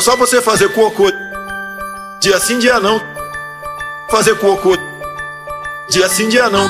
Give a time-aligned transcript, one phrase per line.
[0.00, 1.12] É só você fazer cocô
[2.22, 2.98] dia sim, dia não.
[4.08, 4.74] Fazer cocô
[5.90, 6.66] dia sim, dia não.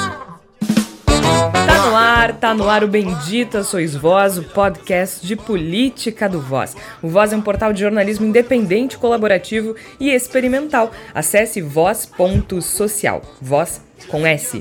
[1.52, 6.40] Tá no ar, tá no ar o Bendita Sois Voz, o podcast de política do
[6.40, 6.74] Voz.
[7.00, 10.90] O Voz é um portal de jornalismo independente, colaborativo e experimental.
[11.14, 13.22] Acesse voz.social.
[13.40, 14.60] Voz com S.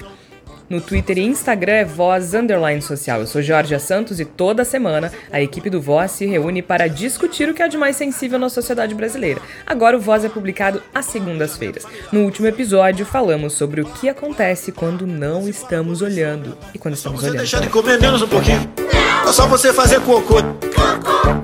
[0.70, 3.22] No Twitter e Instagram é Voz Underline Social.
[3.22, 7.50] Eu sou Jorge Santos e toda semana a equipe do Voz se reúne para discutir
[7.50, 9.42] o que é de mais sensível na sociedade brasileira.
[9.66, 11.86] Agora o Voz é publicado às segundas-feiras.
[12.12, 16.56] No último episódio falamos sobre o que acontece quando não estamos olhando.
[16.74, 17.38] E quando estamos Você olhando.
[17.40, 18.72] deixar de comer menos um pouquinho.
[19.30, 20.38] É só você fazer cocô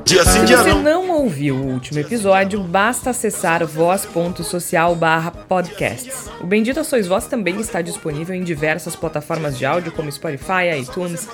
[0.03, 0.81] dia sim, Se dia você não.
[0.81, 6.27] não ouviu o último episódio, basta acessar voz.social barra podcasts.
[6.41, 11.27] O Bendita Sois Voz também está disponível em diversas plataformas de áudio como Spotify, iTunes,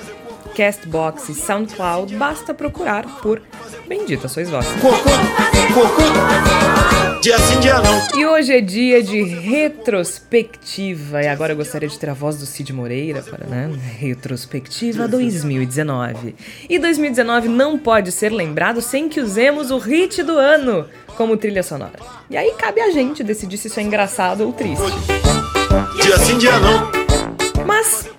[0.56, 2.16] Castbox e SoundCloud.
[2.16, 3.42] Basta procurar por
[3.88, 4.50] Bendita Sois
[5.74, 6.02] cocô,
[7.22, 8.20] dia sim, dia não.
[8.20, 11.22] E hoje é dia de retrospectiva.
[11.22, 13.72] E agora eu gostaria de ter a voz do Cid Moreira para, né?
[14.00, 16.36] Retrospectiva 2019.
[16.70, 21.64] E 2019 não pode ser lembrado sem que usemos o hit do ano como trilha
[21.64, 22.00] sonora.
[22.30, 24.84] E aí cabe a gente decidir se isso é engraçado ou triste.
[26.02, 27.01] Dia sim, dia não.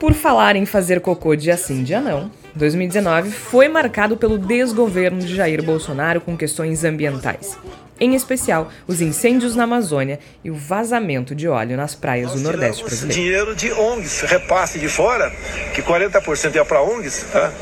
[0.03, 5.33] Por falar em fazer cocô dia sim, dia não, 2019 foi marcado pelo desgoverno de
[5.33, 7.57] Jair Bolsonaro com questões ambientais.
[8.01, 12.83] Em especial, os incêndios na Amazônia e o vazamento de óleo nas praias do Nordeste
[12.83, 13.23] brasileiro.
[13.23, 15.31] dinheiro de ONGs, repasse de fora,
[15.73, 17.53] que 40% ia para ONGs, tá?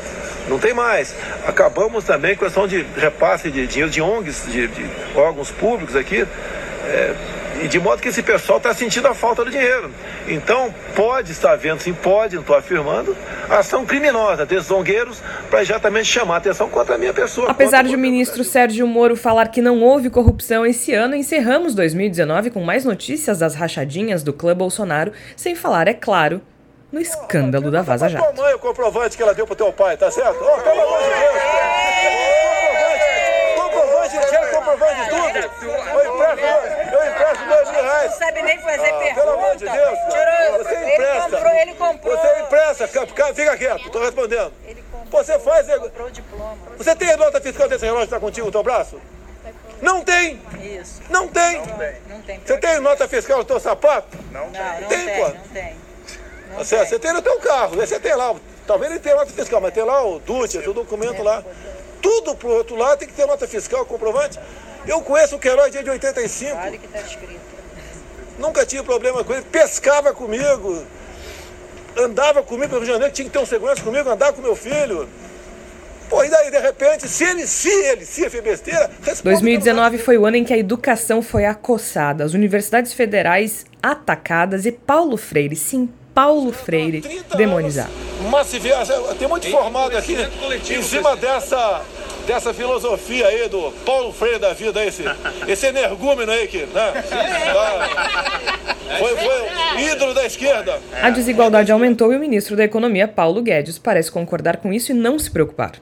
[0.49, 1.13] não tem mais.
[1.45, 5.95] Acabamos também com a questão de repasse de dinheiro de ONGs, de, de órgãos públicos
[5.95, 6.25] aqui,
[6.87, 7.15] é,
[7.67, 9.91] de modo que esse pessoal está sentindo a falta do dinheiro.
[10.27, 13.15] Então, pode estar vendo, sim, pode, não estou afirmando,
[13.49, 17.49] ação criminosa desses zongueiros para exatamente chamar a atenção contra a minha pessoa.
[17.49, 22.49] Apesar de o ministro Sérgio Moro falar que não houve corrupção esse ano, encerramos 2019
[22.51, 26.41] com mais notícias das rachadinhas do clã Bolsonaro, sem falar, é claro,
[26.91, 28.41] no escândalo da Vaza Tua Jato.
[28.41, 30.37] mãe o comprovante que ela deu pro teu pai, tá certo?
[30.41, 31.41] Ó, pelo amor de Deus.
[33.55, 35.67] Comprovante, comprovante, quero comprovante de tudo.
[35.93, 36.80] Eu empresto,
[37.21, 38.11] eu empresto dois mil reais.
[38.11, 39.13] Não sabe nem fazer Ah, pergunta.
[39.21, 39.99] pelo amor de Deus.
[39.99, 41.21] Tirou, Você ele empresta.
[41.31, 42.17] comprou, ele comprou.
[42.17, 44.53] Você empresta, fica, quieto, tô respondendo.
[44.65, 45.67] Ele comprou, Você faz.
[45.67, 46.57] comprou o diploma.
[46.77, 48.99] Você tem a nota fiscal desse relógio que tá contigo no teu braço?
[49.81, 50.39] Não tem!
[50.61, 51.01] Isso.
[51.09, 51.57] Não tem!
[52.07, 52.39] Não tem.
[52.45, 54.15] Você tem nota fiscal no teu sapato?
[54.31, 55.29] Não, não Tem, tem, pô.
[55.29, 55.75] não tem.
[56.51, 56.89] Não Tá certo?
[56.89, 58.35] Você tem no teu carro, você tem lá,
[58.67, 61.43] talvez ele tenha nota fiscal, mas tem lá o DUT, o documento lá.
[62.01, 64.39] Tudo pro outro lado tem que ter nota fiscal, comprovante.
[64.87, 67.39] Eu conheço o Queiroz desde 85, Olha o que está escrito.
[68.39, 70.83] nunca tive problema com ele, pescava comigo,
[71.97, 74.55] andava comigo no Rio de Janeiro, tinha que ter um segurança comigo, andava com meu
[74.55, 75.07] filho.
[76.09, 80.17] Pô, e daí, de repente, se ele, se ele, se fez besteira, responde 2019 foi
[80.17, 85.55] o ano em que a educação foi acossada, as universidades federais atacadas e Paulo Freire,
[85.55, 87.89] sim, Paulo Freire, 30 demonizado.
[88.19, 90.17] anos, Massificação, tem muito formado aqui
[90.69, 91.81] em cima dessa,
[92.25, 95.03] dessa filosofia aí do Paulo Freire da vida, esse,
[95.47, 96.91] esse energúmeno aí que, né?
[97.53, 98.71] Tá.
[98.99, 100.79] Foi, foi ídolo da esquerda.
[101.01, 104.95] A desigualdade aumentou e o ministro da Economia, Paulo Guedes, parece concordar com isso e
[104.95, 105.73] não se preocupar.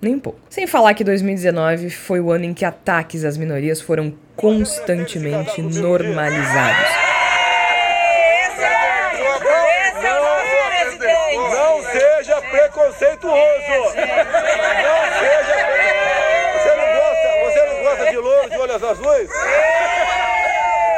[0.00, 0.40] Nem um pouco.
[0.50, 6.90] Sem falar que 2019 foi o ano em que ataques às minorias foram constantemente normalizados.
[8.42, 11.36] Esse é, esse é o nosso presidente.
[11.36, 13.36] Não seja preconceituoso.
[13.72, 13.92] Não
[15.20, 16.42] seja preconceituoso.
[16.58, 18.16] Você não gosta, você não gosta de
[18.82, 19.30] olhos azuis?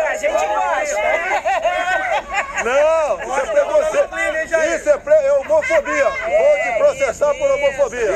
[0.09, 1.03] A gente gosta.
[2.65, 4.15] Não, isso é preconceito.
[4.77, 5.15] Isso é, pre...
[5.15, 6.05] é homofobia.
[6.05, 8.11] Vou te processar por homofobia.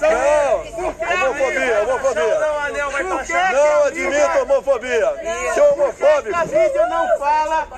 [0.00, 0.49] Não,
[1.00, 2.38] homofobia, homofobia.
[3.52, 5.08] Não admito homofobia.
[5.54, 6.36] Seu homofóbico.
[6.88, 7.68] não fala.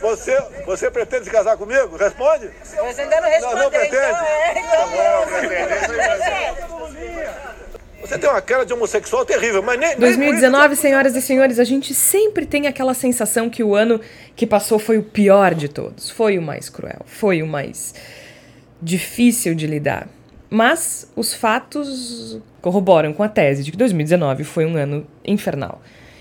[0.00, 1.96] Você, você pretende se casar comigo?
[1.96, 2.50] Responde.
[2.62, 3.96] Você ainda não respondeu, Não, não pretende?
[3.96, 4.58] então é.
[4.58, 4.88] Então,
[8.00, 9.90] Você tem uma cara de homossexual terrível, mas nem.
[9.90, 14.00] nem 2019, senhoras e senhores, a gente sempre tem aquela sensação que o ano
[14.36, 16.10] que passou foi o pior de todos.
[16.10, 17.94] Foi o mais cruel, foi o mais
[18.80, 20.06] difícil de lidar.
[20.50, 25.80] Mas os fatos corroboram com a tese de que 2019 foi um ano infernal.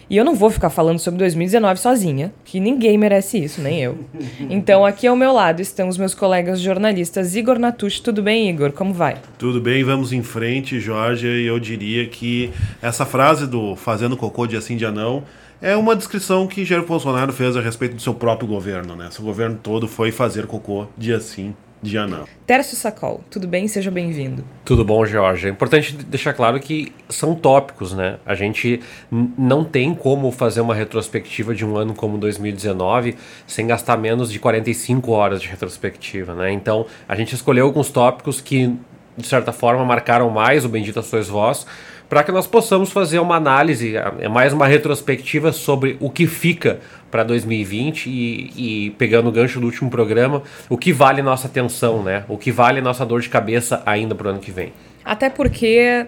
[0.09, 3.97] E eu não vou ficar falando sobre 2019 sozinha, que ninguém merece isso, nem eu.
[4.50, 8.01] Então, aqui ao meu lado estão os meus colegas jornalistas Igor Natucci.
[8.01, 8.71] Tudo bem, Igor?
[8.71, 9.18] Como vai?
[9.38, 11.27] Tudo bem, vamos em frente, Jorge.
[11.27, 12.51] E eu diria que
[12.81, 15.23] essa frase do fazendo cocô dia sim, dia não
[15.62, 19.09] é uma descrição que Jair Bolsonaro fez a respeito do seu próprio governo, né?
[19.12, 22.25] Seu governo todo foi fazer cocô dia sim, dia não.
[22.45, 23.68] Tércio Sacol, tudo bem?
[23.68, 24.44] Seja bem-vindo.
[24.65, 25.47] Tudo bom, Jorge.
[25.47, 28.18] É importante deixar claro que são tópicos, né?
[28.25, 28.81] A gente
[29.12, 33.15] não tem como fazer uma retrospectiva de um ano como 2019
[33.45, 36.51] sem gastar menos de 45 horas de retrospectiva, né?
[36.51, 38.73] Então, a gente escolheu alguns tópicos que,
[39.15, 41.65] de certa forma, marcaram mais o Bendita Sois Vós,
[42.09, 46.80] para que nós possamos fazer uma análise, é mais uma retrospectiva sobre o que fica
[47.09, 52.04] para 2020 e, e, pegando o gancho do último programa, o que vale nossa atenção,
[52.04, 52.25] né?
[52.27, 54.74] O que vale nossa dor de cabeça ainda para o ano que vem.
[55.04, 56.06] Até porque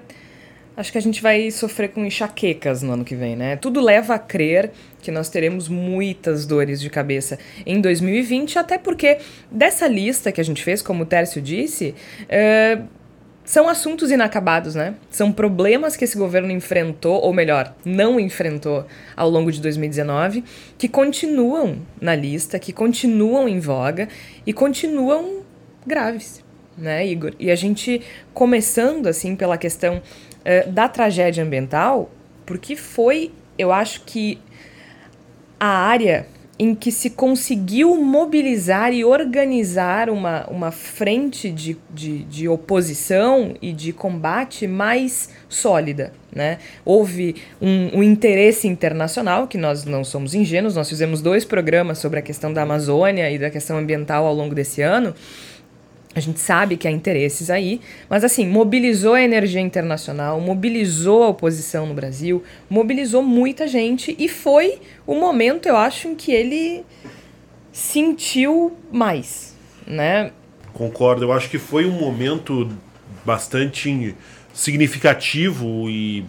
[0.76, 3.56] acho que a gente vai sofrer com enxaquecas no ano que vem, né?
[3.58, 9.18] Tudo leva a crer que nós teremos muitas dores de cabeça em 2020, até porque
[9.52, 12.99] dessa lista que a gente fez, como o Tércio disse, uh,
[13.50, 14.94] são assuntos inacabados, né?
[15.10, 18.86] São problemas que esse governo enfrentou, ou melhor, não enfrentou
[19.18, 20.44] ao longo de 2019,
[20.78, 24.08] que continuam na lista, que continuam em voga
[24.46, 25.42] e continuam
[25.84, 26.46] graves,
[26.78, 27.34] né, Igor?
[27.40, 28.04] E a gente
[28.36, 32.12] começando assim pela questão uh, da tragédia ambiental,
[32.46, 34.38] porque foi, eu acho que
[35.60, 36.28] a área
[36.60, 43.72] em que se conseguiu mobilizar e organizar uma, uma frente de, de, de oposição e
[43.72, 46.12] de combate mais sólida.
[46.36, 46.60] Né?
[46.84, 52.20] Houve um, um, interesse internacional, que nós não somos ingênuos, nós fizemos dois programas sobre
[52.20, 55.16] a questão da Amazônia e da questão ambiental ao longo desse ano,
[56.16, 57.80] a gente sabe que há interesses aí,
[58.10, 64.28] mas assim, mobilizou a energia internacional, mobilizou a oposição no Brasil, mobilizou muita gente e
[64.28, 66.84] foi o momento, eu acho, em que ele
[67.72, 70.32] sentiu mais, né?
[70.74, 72.70] Concordo, eu acho que foi um momento
[73.24, 74.16] bastante
[74.52, 76.26] significativo e,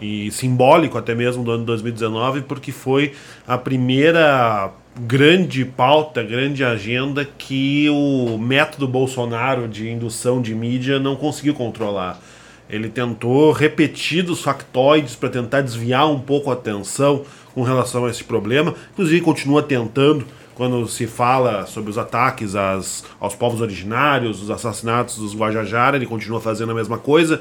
[0.00, 3.14] e simbólico até mesmo do ano 2019, porque foi
[3.46, 11.16] a primeira grande pauta, grande agenda que o método Bolsonaro de indução de mídia não
[11.16, 12.20] conseguiu controlar.
[12.68, 18.22] Ele tentou repetidos factoides para tentar desviar um pouco a atenção com relação a esse
[18.22, 24.50] problema, inclusive continua tentando quando se fala sobre os ataques às, aos povos originários, os
[24.50, 27.40] assassinatos dos Guajajara, ele continua fazendo a mesma coisa,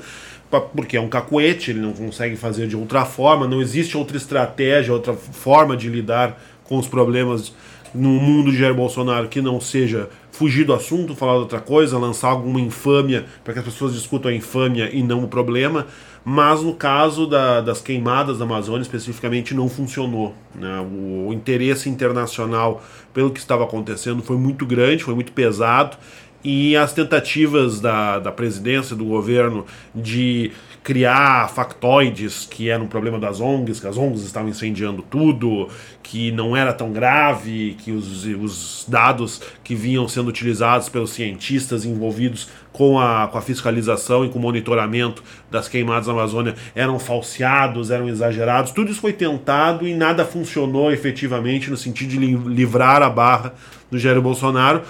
[0.74, 4.94] porque é um cacuete, ele não consegue fazer de outra forma, não existe outra estratégia,
[4.94, 7.52] outra forma de lidar com os problemas
[7.94, 11.98] no mundo de Jair Bolsonaro que não seja fugir do assunto, falar de outra coisa,
[11.98, 15.88] lançar alguma infâmia para que as pessoas discutam a infâmia e não o problema.
[16.24, 20.36] Mas no caso da, das queimadas da Amazônia especificamente não funcionou.
[20.54, 20.80] Né?
[20.80, 22.84] O, o interesse internacional
[23.14, 25.98] pelo que estava acontecendo foi muito grande, foi muito pesado
[26.44, 30.52] e as tentativas da, da presidência, do governo, de
[30.84, 35.68] criar factoides que era um problema das ONGs, que as ONGs estavam incendiando tudo,
[36.02, 41.86] que não era tão grave, que os, os dados que vinham sendo utilizados pelos cientistas
[41.86, 46.98] envolvidos com a, com a fiscalização e com o monitoramento das queimadas na Amazônia eram
[46.98, 48.72] falseados, eram exagerados.
[48.72, 53.54] Tudo isso foi tentado e nada funcionou efetivamente no sentido de livrar a barra
[53.92, 54.82] do Jair Bolsonaro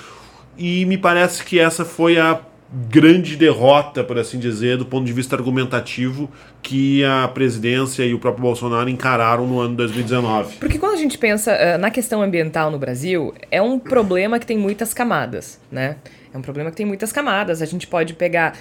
[0.57, 2.39] e me parece que essa foi a
[2.71, 6.29] grande derrota, por assim dizer, do ponto de vista argumentativo
[6.61, 10.57] que a presidência e o próprio Bolsonaro encararam no ano 2019.
[10.57, 14.45] Porque quando a gente pensa uh, na questão ambiental no Brasil, é um problema que
[14.45, 15.95] tem muitas camadas, né?
[16.31, 17.59] É um problema que tem muitas camadas.
[17.61, 18.55] A gente pode pegar,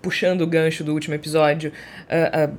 [0.00, 1.72] puxando o gancho do último episódio,
[2.08, 2.58] uh, uh,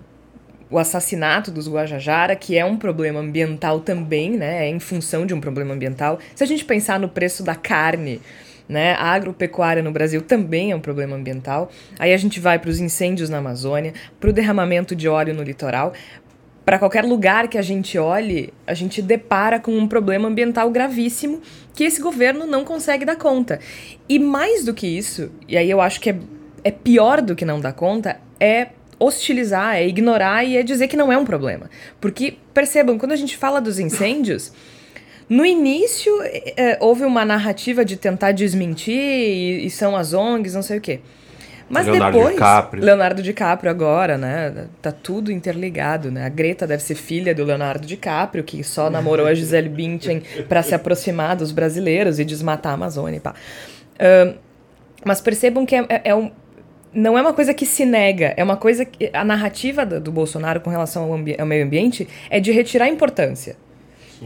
[0.70, 4.68] o assassinato dos Guajajara, que é um problema ambiental também, né?
[4.68, 6.20] É em função de um problema ambiental.
[6.36, 8.20] Se a gente pensar no preço da carne
[8.70, 8.94] né?
[8.94, 11.72] A agropecuária no Brasil também é um problema ambiental.
[11.98, 15.42] Aí a gente vai para os incêndios na Amazônia, para o derramamento de óleo no
[15.42, 15.92] litoral.
[16.64, 21.42] Para qualquer lugar que a gente olhe, a gente depara com um problema ambiental gravíssimo
[21.74, 23.60] que esse governo não consegue dar conta.
[24.08, 26.20] E mais do que isso, e aí eu acho que é,
[26.64, 28.68] é pior do que não dar conta, é
[29.00, 31.72] hostilizar, é ignorar e é dizer que não é um problema.
[32.00, 34.54] Porque, percebam, quando a gente fala dos incêndios.
[35.30, 36.12] No início,
[36.58, 40.82] é, houve uma narrativa de tentar desmentir e, e, são as ONGs, não sei o
[40.82, 41.02] quê.
[41.70, 42.84] Mas Leonardo depois, DiCaprio.
[42.84, 44.68] Leonardo DiCaprio agora, né?
[44.82, 46.26] Tá tudo interligado, né?
[46.26, 50.64] A Greta deve ser filha do Leonardo DiCaprio, que só namorou a Gisele Bündchen para
[50.64, 53.36] se aproximar dos brasileiros e desmatar a Amazônia e pá.
[53.96, 54.36] Uh,
[55.06, 56.32] mas percebam que é, é, é um,
[56.92, 60.12] não é uma coisa que se nega, é uma coisa que a narrativa do, do
[60.12, 63.56] Bolsonaro com relação ao, ao meio ambiente é de retirar importância.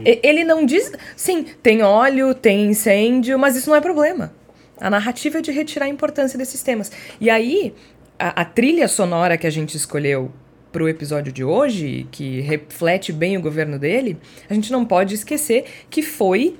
[0.04, 0.92] Ele não diz.
[1.16, 4.32] Sim, tem óleo, tem incêndio, mas isso não é problema.
[4.80, 6.90] A narrativa é de retirar a importância desses temas.
[7.20, 7.74] E aí,
[8.18, 10.32] a, a trilha sonora que a gente escolheu
[10.72, 14.18] para o episódio de hoje, que reflete bem o governo dele,
[14.50, 16.56] a gente não pode esquecer que foi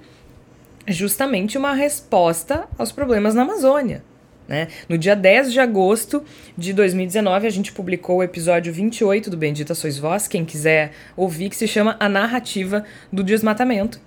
[0.87, 4.05] justamente uma resposta aos problemas na Amazônia.
[4.47, 4.69] Né?
[4.89, 6.23] No dia 10 de agosto
[6.57, 11.49] de 2019, a gente publicou o episódio 28 do Bendita Sois Vós, quem quiser ouvir,
[11.49, 13.99] que se chama A Narrativa do Desmatamento.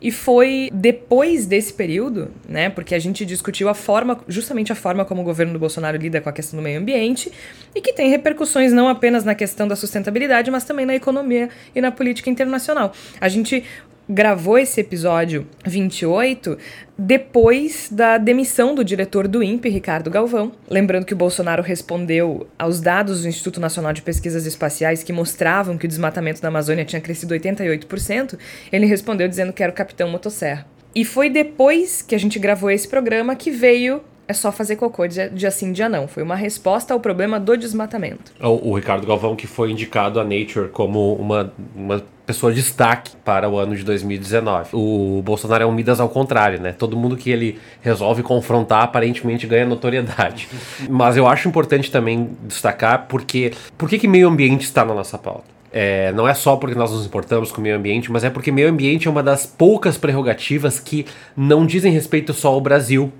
[0.00, 5.04] E foi depois desse período, né, porque a gente discutiu a forma, justamente a forma
[5.04, 7.32] como o governo do Bolsonaro lida com a questão do meio ambiente
[7.74, 11.80] e que tem repercussões não apenas na questão da sustentabilidade, mas também na economia e
[11.80, 12.92] na política internacional.
[13.20, 13.64] A gente
[14.08, 16.56] gravou esse episódio 28
[16.96, 20.52] depois da demissão do diretor do INPE, Ricardo Galvão.
[20.68, 25.76] Lembrando que o Bolsonaro respondeu aos dados do Instituto Nacional de Pesquisas Espaciais que mostravam
[25.76, 28.38] que o desmatamento da Amazônia tinha crescido 88%,
[28.72, 30.66] ele respondeu dizendo que era o capitão motosserra.
[30.94, 35.06] E foi depois que a gente gravou esse programa que veio é só fazer cocô
[35.06, 36.06] dia, dia sim, dia não.
[36.06, 38.30] Foi uma resposta ao problema do desmatamento.
[38.38, 43.16] O, o Ricardo Galvão, que foi indicado a Nature como uma, uma pessoa de destaque
[43.24, 44.68] para o ano de 2019.
[44.74, 46.72] O Bolsonaro é um Midas ao contrário, né?
[46.72, 50.46] Todo mundo que ele resolve confrontar aparentemente ganha notoriedade.
[50.90, 55.16] Mas eu acho importante também destacar porque por que, que meio ambiente está na nossa
[55.16, 55.56] pauta?
[55.72, 58.50] É, não é só porque nós nos importamos com o meio ambiente, mas é porque
[58.50, 61.04] meio ambiente é uma das poucas prerrogativas que
[61.36, 63.12] não dizem respeito só ao Brasil.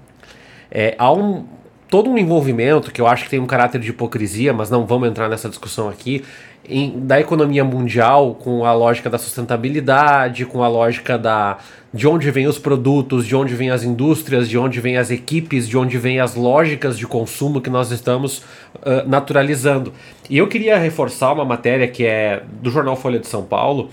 [0.71, 1.45] É, há um,
[1.89, 5.09] todo um envolvimento que eu acho que tem um caráter de hipocrisia, mas não vamos
[5.09, 6.25] entrar nessa discussão aqui,
[6.69, 11.59] em, da economia mundial com a lógica da sustentabilidade, com a lógica da
[11.93, 15.67] de onde vêm os produtos, de onde vêm as indústrias, de onde vêm as equipes,
[15.67, 18.39] de onde vêm as lógicas de consumo que nós estamos
[18.77, 19.95] uh, naturalizando.
[20.29, 23.89] E eu queria reforçar uma matéria que é do jornal Folha de São Paulo,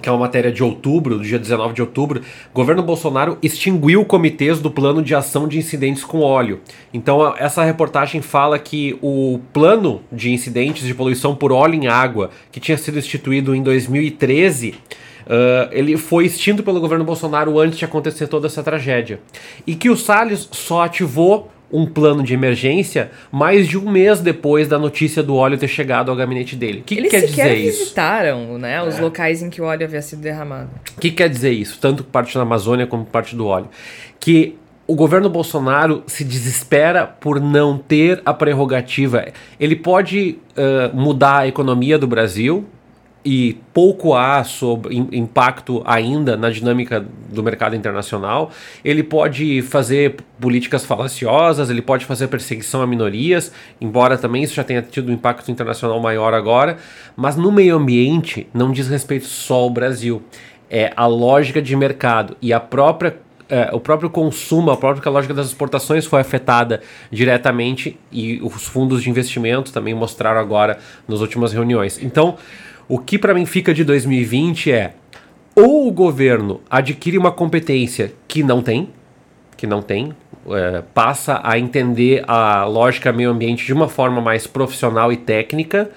[0.00, 4.60] que é uma matéria de outubro, do dia 19 de outubro, governo Bolsonaro extinguiu comitês
[4.60, 6.60] do plano de ação de incidentes com óleo.
[6.92, 12.30] Então, essa reportagem fala que o plano de incidentes de poluição por óleo em água,
[12.50, 14.74] que tinha sido instituído em 2013,
[15.20, 19.20] Uh, ele foi extinto pelo governo Bolsonaro antes de acontecer toda essa tragédia.
[19.64, 24.68] E que o Salles só ativou um plano de emergência mais de um mês depois
[24.68, 26.80] da notícia do óleo ter chegado ao gabinete dele.
[26.80, 27.66] O que, que quer dizer isso?
[27.66, 29.00] Eles visitaram né, os é.
[29.00, 30.70] locais em que o óleo havia sido derramado.
[30.96, 31.78] O que quer dizer isso?
[31.80, 33.68] Tanto parte da Amazônia como parte do óleo.
[34.18, 39.26] Que o governo Bolsonaro se desespera por não ter a prerrogativa.
[39.58, 42.66] Ele pode uh, mudar a economia do Brasil,
[43.24, 48.50] e pouco há sobre impacto ainda na dinâmica do mercado internacional.
[48.84, 54.64] Ele pode fazer políticas falaciosas, ele pode fazer perseguição a minorias, embora também isso já
[54.64, 56.78] tenha tido um impacto internacional maior agora,
[57.14, 60.22] mas no meio ambiente não diz respeito só ao Brasil.
[60.70, 63.16] É a lógica de mercado e a própria
[63.50, 69.02] é, o próprio consumo, a própria lógica das exportações foi afetada diretamente e os fundos
[69.02, 72.00] de investimento também mostraram agora nas últimas reuniões.
[72.00, 72.38] Então,
[72.90, 74.94] o que para mim fica de 2020 é
[75.54, 78.90] ou o governo adquire uma competência que não tem,
[79.56, 80.12] que não tem,
[80.48, 85.88] é, passa a entender a lógica meio ambiente de uma forma mais profissional e técnica,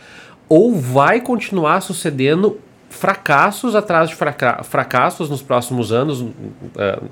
[0.47, 2.59] ou vai continuar sucedendo
[2.93, 6.31] fracassos atrás de fraca fracassos nos próximos anos uh,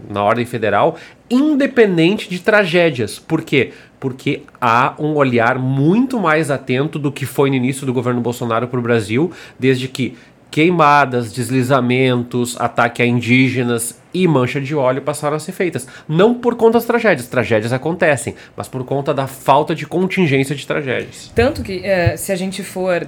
[0.10, 0.96] na ordem federal,
[1.30, 3.18] independente de tragédias.
[3.20, 3.74] Por quê?
[4.00, 8.68] Porque há um olhar muito mais atento do que foi no início do governo Bolsonaro
[8.68, 10.16] para o Brasil, desde que
[10.52, 15.88] queimadas, deslizamentos, ataque a indígenas e mancha de óleo passaram a ser feitas.
[16.08, 20.68] Não por conta das tragédias, tragédias acontecem, mas por conta da falta de contingência de
[20.68, 21.32] tragédias.
[21.34, 23.08] Tanto que, é, se a gente for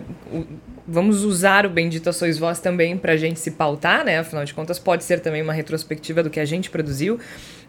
[0.87, 4.19] vamos usar o Bendita Sois Vós também para a gente se pautar, né?
[4.19, 7.19] Afinal de contas, pode ser também uma retrospectiva do que a gente produziu.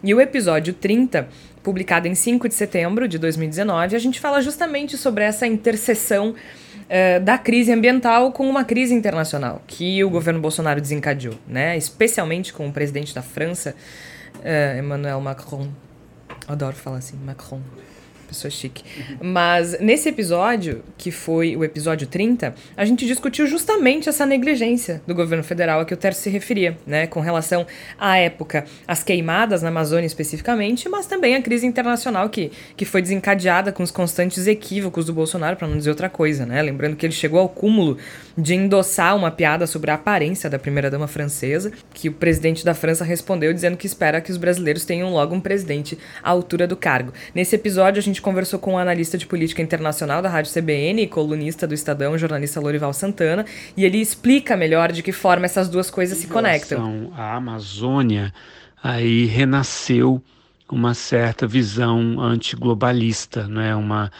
[0.03, 1.27] E o episódio 30,
[1.63, 7.23] publicado em 5 de setembro de 2019, a gente fala justamente sobre essa interseção uh,
[7.23, 11.77] da crise ambiental com uma crise internacional que o governo Bolsonaro desencadeou, né?
[11.77, 13.75] Especialmente com o presidente da França,
[14.35, 15.69] uh, Emmanuel Macron.
[16.47, 17.61] Adoro falar assim, Macron
[18.25, 18.83] pessoa chique.
[19.21, 25.15] Mas nesse episódio, que foi o episódio 30, a gente discutiu justamente essa negligência do
[25.15, 27.07] governo federal a que o Terço se referia, né?
[27.07, 27.65] Com relação
[27.97, 33.01] à época, as queimadas na Amazônia especificamente, mas também a crise internacional que, que foi
[33.01, 36.61] desencadeada com os constantes equívocos do Bolsonaro, para não dizer outra coisa, né?
[36.61, 37.97] Lembrando que ele chegou ao cúmulo
[38.37, 43.03] de endossar uma piada sobre a aparência da primeira-dama francesa, que o presidente da França
[43.03, 47.13] respondeu dizendo que espera que os brasileiros tenham logo um presidente à altura do cargo.
[47.33, 51.65] Nesse episódio, a gente conversou com um analista de política internacional da Rádio CBN, colunista
[51.65, 55.89] do Estadão, o jornalista Lorival Santana, e ele explica melhor de que forma essas duas
[55.89, 57.11] coisas se conectam.
[57.15, 58.33] A Amazônia
[58.83, 60.21] aí renasceu
[60.69, 64.11] uma certa visão antiglobalista, não é uma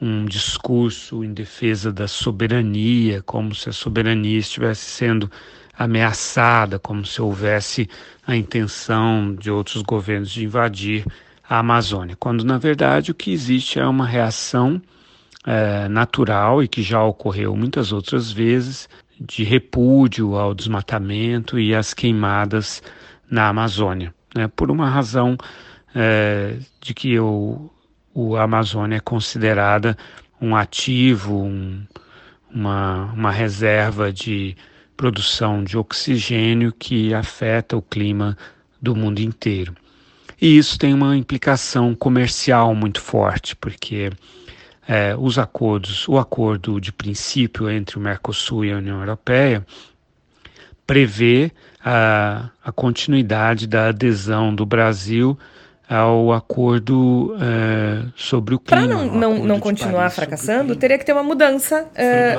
[0.00, 5.30] um discurso em defesa da soberania, como se a soberania estivesse sendo
[5.76, 7.88] ameaçada, como se houvesse
[8.26, 11.04] a intenção de outros governos de invadir
[11.48, 14.82] a Amazônia, quando na verdade o que existe é uma reação
[15.46, 18.88] é, natural e que já ocorreu muitas outras vezes
[19.18, 22.82] de repúdio ao desmatamento e às queimadas
[23.30, 25.36] na Amazônia, né, por uma razão
[25.94, 27.70] é, de que o,
[28.18, 29.96] o a Amazônia é considerada
[30.40, 31.80] um ativo, um,
[32.52, 34.56] uma, uma reserva de
[34.96, 38.36] produção de oxigênio que afeta o clima
[38.82, 39.72] do mundo inteiro.
[40.40, 44.10] E isso tem uma implicação comercial muito forte, porque
[44.86, 49.64] é, os acordos, o acordo de princípio entre o Mercosul e a União Europeia
[50.84, 51.52] prevê
[51.84, 55.38] a, a continuidade da adesão do Brasil
[55.88, 58.86] ao acordo é, sobre o clima.
[58.86, 62.36] Para não, não, não continuar fracassando, teria que ter uma mudança né?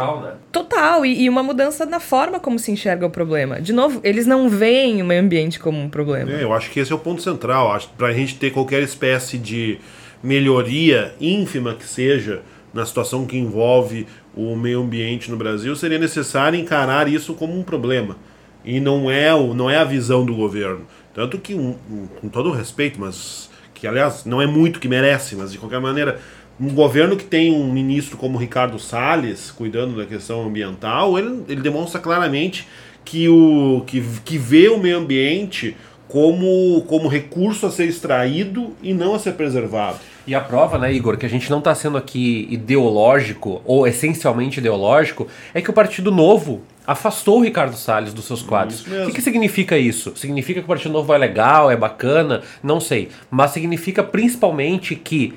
[0.51, 3.59] total e, e, uma mudança na forma como se enxerga o problema.
[3.59, 6.31] De novo, eles não veem o meio ambiente como um problema.
[6.31, 7.75] É, eu acho que esse é o ponto central.
[7.97, 9.79] Para a gente ter qualquer espécie de
[10.21, 16.59] melhoria, ínfima que seja, na situação que envolve o meio ambiente no Brasil, seria necessário
[16.59, 18.15] encarar isso como um problema.
[18.63, 20.85] E não é, o, não é a visão do governo.
[21.19, 24.87] Tanto que, um, um, com todo o respeito, mas que aliás não é muito que
[24.87, 26.17] merece, mas de qualquer maneira,
[26.57, 31.59] um governo que tem um ministro como Ricardo Salles cuidando da questão ambiental, ele, ele
[31.59, 32.65] demonstra claramente
[33.03, 35.75] que, o, que, que vê o meio ambiente
[36.07, 39.99] como, como recurso a ser extraído e não a ser preservado.
[40.29, 44.59] E a prova, né, Igor, que a gente não está sendo aqui ideológico ou essencialmente
[44.59, 48.85] ideológico, é que o Partido Novo afastou o Ricardo Salles dos seus quadros.
[48.85, 50.15] O que, que significa isso?
[50.15, 52.43] Significa que o Partido Novo é legal, é bacana?
[52.61, 53.09] Não sei.
[53.31, 55.33] Mas significa principalmente que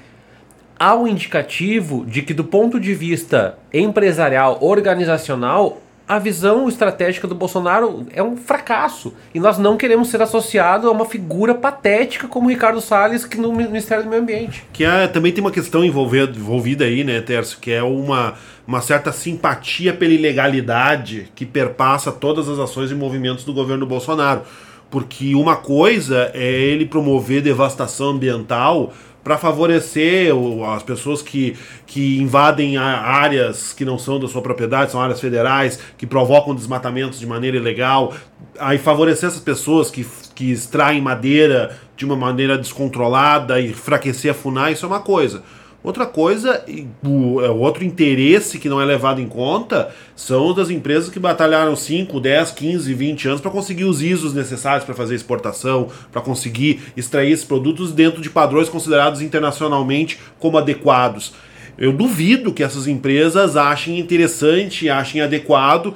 [0.78, 7.34] há um indicativo de que, do ponto de vista empresarial, organizacional, a visão estratégica do
[7.34, 9.14] Bolsonaro é um fracasso.
[9.34, 13.52] E nós não queremos ser associados a uma figura patética como Ricardo Salles que no
[13.52, 14.64] Ministério do Meio Ambiente.
[14.72, 18.34] Que é, também tem uma questão envolvida, envolvida aí, né, Tércio, que é uma,
[18.66, 24.42] uma certa simpatia pela ilegalidade que perpassa todas as ações e movimentos do governo Bolsonaro.
[24.90, 30.32] Porque uma coisa é ele promover devastação ambiental para favorecer
[30.74, 31.56] as pessoas que,
[31.86, 37.20] que invadem áreas que não são da sua propriedade, são áreas federais, que provocam desmatamentos
[37.20, 38.12] de maneira ilegal,
[38.58, 44.34] aí favorecer essas pessoas que, que extraem madeira de uma maneira descontrolada e enfraquecer a
[44.34, 45.42] FUNAI, isso é uma coisa.
[45.82, 46.64] Outra coisa,
[47.04, 51.74] o, é, outro interesse que não é levado em conta são das empresas que batalharam
[51.74, 56.80] 5, 10, 15, 20 anos para conseguir os ISOs necessários para fazer exportação, para conseguir
[56.96, 61.32] extrair esses produtos dentro de padrões considerados internacionalmente como adequados.
[61.76, 65.94] Eu duvido que essas empresas achem interessante, achem adequado uh,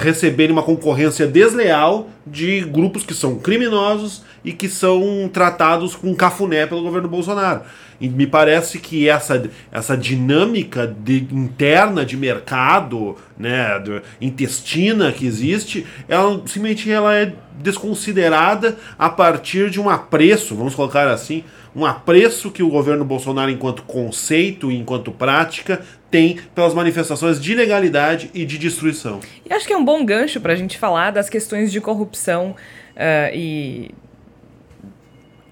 [0.00, 6.66] receberem uma concorrência desleal de grupos que são criminosos e que são tratados com cafuné
[6.66, 7.62] pelo governo Bolsonaro.
[8.00, 13.80] E me parece que essa, essa dinâmica de, interna de mercado, né,
[14.20, 21.08] intestina que existe, ela simplesmente ela é desconsiderada a partir de um apreço, vamos colocar
[21.08, 25.80] assim, um apreço que o governo Bolsonaro, enquanto conceito e enquanto prática,
[26.10, 29.20] tem pelas manifestações de ilegalidade e de destruição.
[29.48, 32.50] E acho que é um bom gancho para a gente falar das questões de corrupção
[32.50, 33.90] uh, e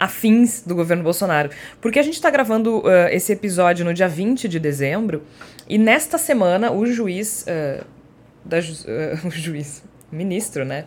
[0.03, 1.51] afins do governo Bolsonaro.
[1.81, 5.23] Porque a gente está gravando uh, esse episódio no dia 20 de dezembro
[5.69, 7.47] e nesta semana o juiz.
[7.47, 7.85] Uh,
[8.45, 9.83] da ju uh, o juiz.
[10.11, 10.87] Ministro, né?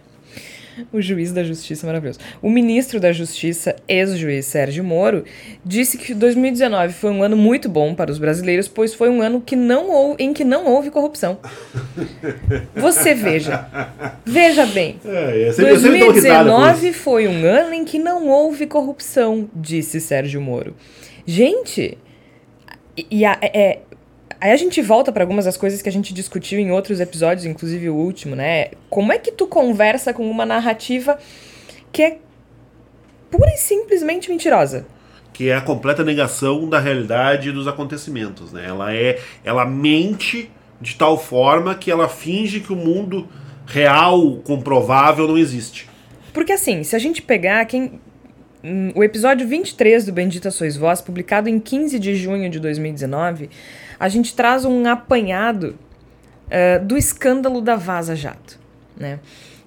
[0.91, 2.19] O juiz da justiça maravilhoso.
[2.41, 5.23] O ministro da Justiça, ex-juiz Sérgio Moro,
[5.63, 9.41] disse que 2019 foi um ano muito bom para os brasileiros, pois foi um ano
[9.41, 11.39] que não houve, em que não houve corrupção.
[12.75, 13.67] Você veja.
[14.25, 14.99] Veja bem.
[15.25, 20.75] É, 2019 foi um ano em que não houve corrupção, disse Sérgio Moro.
[21.25, 21.97] Gente,
[23.09, 23.79] e a, é,
[24.39, 27.45] Aí a gente volta para algumas das coisas que a gente discutiu em outros episódios,
[27.45, 28.71] inclusive o último, né?
[28.89, 31.17] Como é que tu conversa com uma narrativa
[31.91, 32.17] que é
[33.31, 34.85] pura e simplesmente mentirosa?
[35.33, 38.65] Que é a completa negação da realidade dos acontecimentos, né?
[38.67, 43.27] Ela é, ela mente de tal forma que ela finge que o mundo
[43.65, 45.89] real, comprovável não existe.
[46.33, 47.99] Porque assim, se a gente pegar quem
[48.63, 53.49] hum, o episódio 23 do Bendita Sois Vós, publicado em 15 de junho de 2019,
[53.99, 55.77] a gente traz um apanhado
[56.47, 58.59] uh, do escândalo da Vaza Jato,
[58.95, 59.19] né?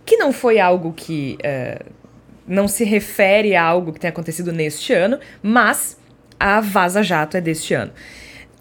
[0.04, 1.84] Que não foi algo que uh,
[2.46, 5.98] não se refere a algo que tenha acontecido neste ano, mas
[6.40, 7.92] a Vaza Jato é deste ano.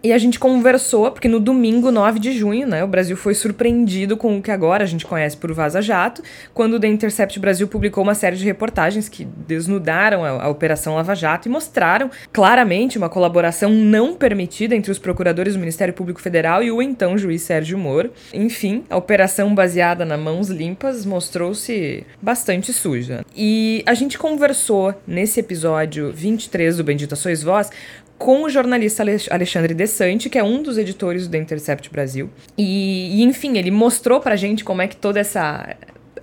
[0.04, 4.16] E a gente conversou, porque no domingo 9 de junho, né, o Brasil foi surpreendido
[4.16, 6.22] com o que agora a gente conhece por Vaza Jato,
[6.54, 10.96] quando o The Intercept Brasil publicou uma série de reportagens que desnudaram a, a Operação
[10.96, 16.22] Lava Jato e mostraram claramente uma colaboração não permitida entre os procuradores do Ministério Público
[16.22, 18.12] Federal e o então juiz Sérgio Moro.
[18.34, 23.26] Enfim, a operação baseada na mãos limpas mostrou-se bastante suja.
[23.36, 27.70] E a gente conversou nesse episódio 23 do Bendita Sois Vós
[28.18, 32.30] com o jornalista Alexandre Desante, que é um dos editores do The Intercept Brasil.
[32.58, 35.76] E, e, enfim, ele mostrou pra gente como é que toda essa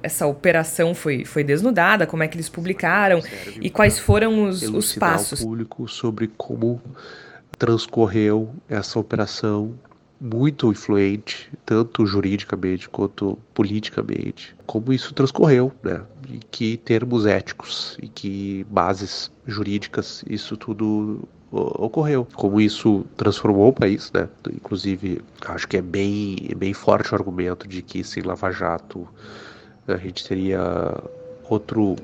[0.02, 3.22] essa operação foi, foi desnudada, como é que eles publicaram
[3.58, 5.40] e quais foram os, os passos.
[5.40, 6.78] Ao público sobre como
[7.56, 9.74] transcorreu essa operação
[10.20, 16.02] muito influente, tanto juridicamente quanto politicamente, como isso transcorreu, né?
[16.28, 22.26] E que termos éticos e que bases jurídicas isso tudo ocorreu.
[22.34, 24.28] Como isso transformou o país, né?
[24.52, 29.08] Inclusive, acho que é bem, bem forte o argumento de que sem Lava Jato
[29.86, 30.60] a gente teria
[31.48, 31.96] outro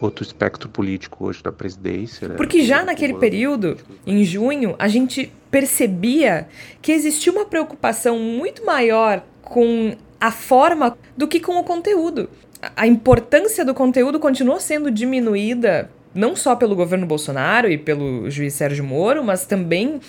[0.00, 2.28] outro espectro político hoje na presidência.
[2.28, 2.34] Né?
[2.34, 6.48] Porque já naquele período, em junho, a gente percebia
[6.82, 12.28] que existia uma preocupação muito maior com a forma do que com o conteúdo.
[12.76, 18.54] A importância do conteúdo continuou sendo diminuída não só pelo governo Bolsonaro e pelo juiz
[18.54, 20.00] Sérgio Moro, mas também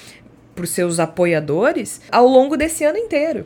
[0.55, 3.45] por seus apoiadores ao longo desse ano inteiro.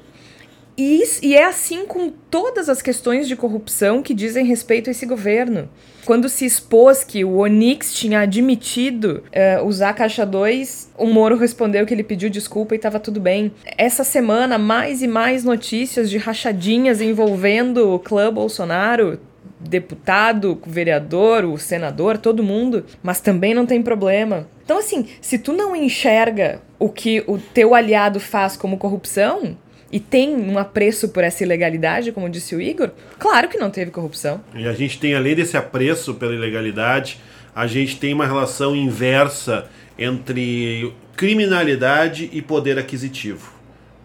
[0.81, 5.05] E, e, é assim com todas as questões de corrupção que dizem respeito a esse
[5.05, 5.67] governo.
[6.05, 11.85] Quando se expôs que o Onix tinha admitido uh, usar caixa 2, o Moro respondeu
[11.85, 13.51] que ele pediu desculpa e estava tudo bem.
[13.77, 19.19] Essa semana, mais e mais notícias de rachadinhas envolvendo o clã Bolsonaro
[19.59, 24.47] deputado, o vereador, o senador, todo mundo, mas também não tem problema.
[24.63, 29.57] Então, assim, se tu não enxerga o que o teu aliado faz como corrupção
[29.91, 33.91] e tem um apreço por essa ilegalidade, como disse o Igor, claro que não teve
[33.91, 34.41] corrupção.
[34.55, 37.19] E a gente tem, além desse apreço pela ilegalidade,
[37.55, 39.67] a gente tem uma relação inversa
[39.97, 43.51] entre criminalidade e poder aquisitivo.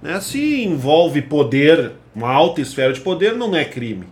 [0.03, 0.21] Né?
[0.21, 4.07] Se envolve poder, uma alta esfera de poder, não é crime.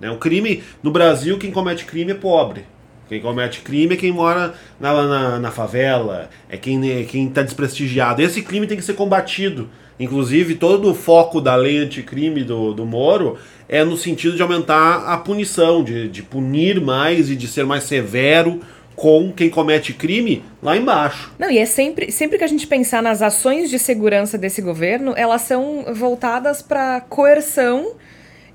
[0.00, 0.10] Né?
[0.10, 2.64] O crime, no Brasil, quem comete crime é pobre.
[3.08, 7.42] Quem comete crime é quem mora na, na, na favela, é quem é quem está
[7.42, 8.20] desprestigiado.
[8.20, 9.70] Esse crime tem que ser combatido.
[9.98, 15.06] Inclusive, todo o foco da lei anticrime do, do Moro é no sentido de aumentar
[15.06, 18.60] a punição, de, de punir mais e de ser mais severo
[18.94, 21.32] com quem comete crime lá embaixo.
[21.38, 25.14] Não, e é sempre, sempre que a gente pensar nas ações de segurança desse governo,
[25.16, 27.94] elas são voltadas para coerção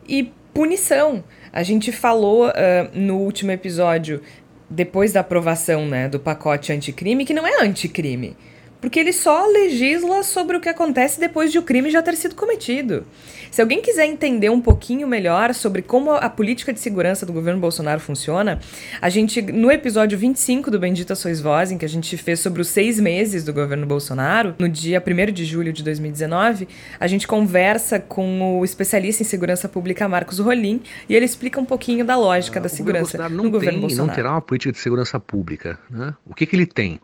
[0.07, 1.23] e punição.
[1.51, 2.51] A gente falou uh,
[2.93, 4.21] no último episódio,
[4.69, 8.35] depois da aprovação né, do pacote anticrime, que não é anticrime.
[8.83, 12.35] Porque ele só legisla sobre o que acontece depois de o crime já ter sido
[12.35, 13.05] cometido.
[13.49, 17.61] Se alguém quiser entender um pouquinho melhor sobre como a política de segurança do governo
[17.61, 18.59] Bolsonaro funciona,
[18.99, 22.61] a gente, no episódio 25 do Bendita Sois Voz, em que a gente fez sobre
[22.61, 26.67] os seis meses do governo Bolsonaro, no dia 1 de julho de 2019,
[26.99, 31.65] a gente conversa com o especialista em segurança pública Marcos Rolim e ele explica um
[31.65, 34.07] pouquinho da lógica ah, da segurança não no tem, governo Bolsonaro.
[34.07, 35.79] Não terá uma política de segurança pública.
[35.89, 36.13] Né?
[36.25, 36.99] O que, que ele tem?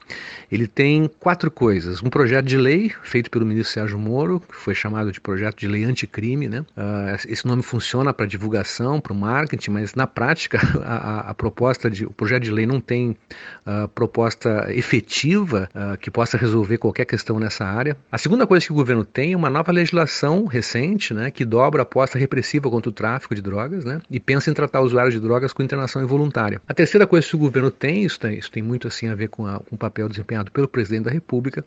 [0.52, 1.69] Ele tem quatro coisas.
[2.04, 5.68] Um projeto de lei feito pelo ministro Sérgio Moro, que foi chamado de projeto de
[5.68, 6.62] lei anticrime, né?
[6.62, 11.90] Uh, esse nome funciona para divulgação, para o marketing, mas na prática a, a, proposta
[11.90, 13.18] de o projeto de lei não tem
[13.66, 17.98] uh, proposta efetiva uh, que possa resolver qualquer questão nessa área.
[18.12, 21.82] A segunda coisa que o governo tem é uma nova legislação recente, né, que dobra
[21.82, 25.20] a aposta repressiva contra o tráfico de drogas, né, e pensa em tratar usuários de
[25.20, 26.62] drogas com internação involuntária.
[26.68, 29.30] A terceira coisa que o governo tem, isso tem, isso tem muito assim a ver
[29.30, 31.59] com, a, com o papel desempenhado pelo presidente da República,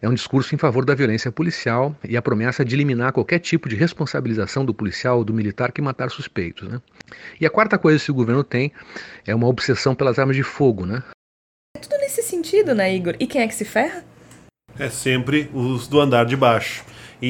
[0.00, 3.68] é um discurso em favor da violência policial e a promessa de eliminar qualquer tipo
[3.68, 6.68] de responsabilização do policial ou do militar que matar suspeitos.
[6.68, 6.80] Né?
[7.40, 8.72] E a quarta coisa que o governo tem
[9.26, 10.84] é uma obsessão pelas armas de fogo.
[10.84, 11.02] Né?
[11.76, 13.14] É tudo nesse sentido, né, Igor?
[13.20, 14.04] E quem é que se ferra?
[14.78, 16.84] É sempre os do andar de baixo.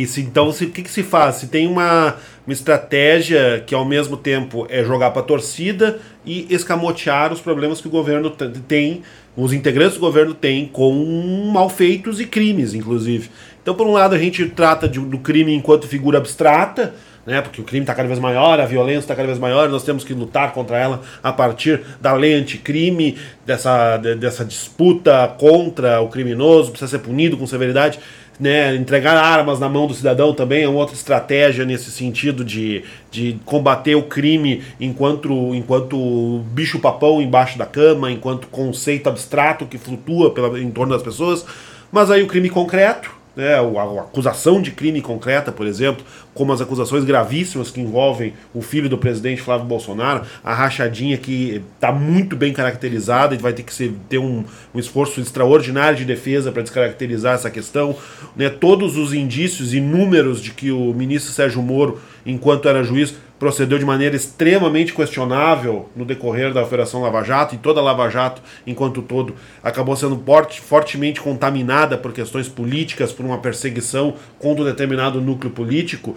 [0.07, 1.37] Se, então, o que, que se faz?
[1.37, 6.47] Se tem uma, uma estratégia que ao mesmo tempo é jogar para a torcida e
[6.49, 9.03] escamotear os problemas que o governo tem,
[9.37, 13.31] os integrantes do governo têm com malfeitos e crimes, inclusive.
[13.63, 17.61] Então, por um lado, a gente trata de, do crime enquanto figura abstrata, né, porque
[17.61, 20.13] o crime está cada vez maior, a violência está cada vez maior, nós temos que
[20.13, 26.91] lutar contra ela a partir da lei anticrime, dessa, dessa disputa contra o criminoso, precisa
[26.91, 28.01] ser punido com severidade.
[28.43, 32.83] Né, entregar armas na mão do cidadão também é uma outra estratégia nesse sentido de,
[33.09, 40.33] de combater o crime enquanto, enquanto bicho-papão embaixo da cama, enquanto conceito abstrato que flutua
[40.33, 41.47] pela, em torno das pessoas.
[41.93, 46.61] Mas aí o crime concreto, né, a, acusação de crime concreta, por exemplo, como as
[46.61, 52.37] acusações gravíssimas que envolvem o filho do presidente Flávio Bolsonaro, a rachadinha que está muito
[52.37, 56.63] bem caracterizada e vai ter que ser, ter um, um esforço extraordinário de defesa para
[56.63, 57.97] descaracterizar essa questão,
[58.37, 63.15] né, todos os indícios e números de que o ministro Sérgio Moro, enquanto era juiz,
[63.43, 68.09] procedeu de maneira extremamente questionável no decorrer da Operação Lava Jato, e toda a Lava
[68.09, 74.63] Jato, enquanto todo, acabou sendo forte, fortemente contaminada por questões políticas, por uma perseguição contra
[74.63, 76.15] um determinado núcleo político.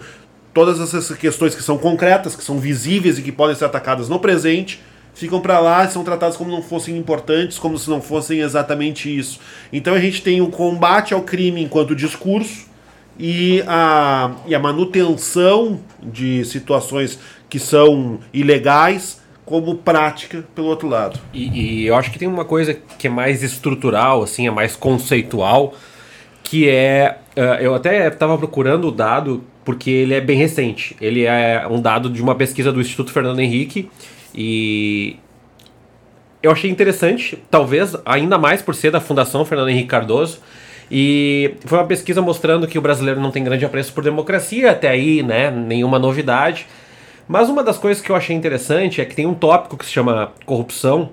[0.54, 4.20] Todas essas questões que são concretas, que são visíveis e que podem ser atacadas no
[4.20, 4.80] presente,
[5.12, 9.12] ficam para lá e são tratadas como não fossem importantes, como se não fossem exatamente
[9.12, 9.40] isso.
[9.72, 12.66] Então a gente tem o combate ao crime enquanto discurso,
[13.18, 21.20] e a, e a manutenção de situações que são ilegais como prática pelo outro lado.
[21.32, 24.74] E, e, eu acho que tem uma coisa que é mais estrutural, assim, é mais
[24.74, 25.74] conceitual,
[26.42, 27.18] que é.
[27.36, 30.96] Uh, eu até estava procurando o dado porque ele é bem recente.
[31.00, 33.90] Ele é um dado de uma pesquisa do Instituto Fernando Henrique
[34.34, 35.16] e
[36.42, 40.38] eu achei interessante, talvez ainda mais por ser da Fundação Fernando Henrique Cardoso,
[40.90, 44.88] e foi uma pesquisa mostrando que o brasileiro não tem grande apreço por democracia, até
[44.88, 46.66] aí, né, nenhuma novidade.
[47.28, 49.90] Mas uma das coisas que eu achei interessante é que tem um tópico que se
[49.90, 51.10] chama corrupção,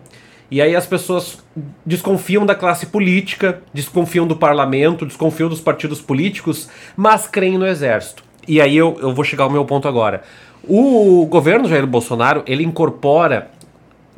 [0.51, 1.43] e aí as pessoas
[1.83, 8.23] desconfiam da classe política, desconfiam do parlamento, desconfiam dos partidos políticos, mas creem no exército.
[8.47, 10.21] E aí eu, eu vou chegar ao meu ponto agora.
[10.67, 13.49] O governo Jair Bolsonaro, ele incorpora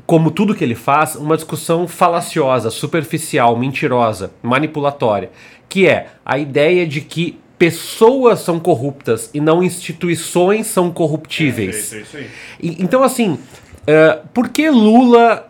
[0.05, 5.31] como tudo que ele faz, uma discussão falaciosa, superficial, mentirosa, manipulatória,
[5.67, 11.93] que é a ideia de que pessoas são corruptas e não instituições são corruptíveis.
[11.93, 12.29] É, é isso aí.
[12.61, 15.47] E, então, assim, uh, por que Lula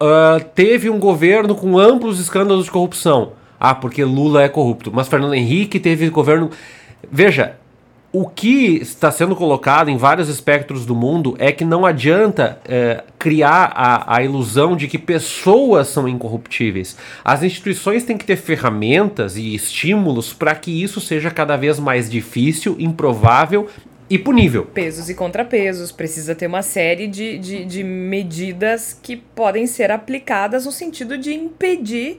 [0.00, 3.32] uh, teve um governo com amplos escândalos de corrupção?
[3.58, 4.92] Ah, porque Lula é corrupto.
[4.92, 6.50] Mas Fernando Henrique teve governo.
[7.10, 7.56] Veja,
[8.18, 13.04] o que está sendo colocado em vários espectros do mundo é que não adianta é,
[13.18, 16.96] criar a, a, ilusão de que pessoas são incorruptíveis.
[17.22, 22.08] As instituições têm que ter ferramentas e estímulos para que isso seja cada vez mais
[22.08, 23.68] difícil, improvável
[24.08, 24.64] e punível.
[24.64, 25.92] Pesos e contrapesos.
[25.92, 31.34] Precisa ter uma série de, de, de medidas que podem ser aplicadas no sentido de
[31.34, 32.16] impedir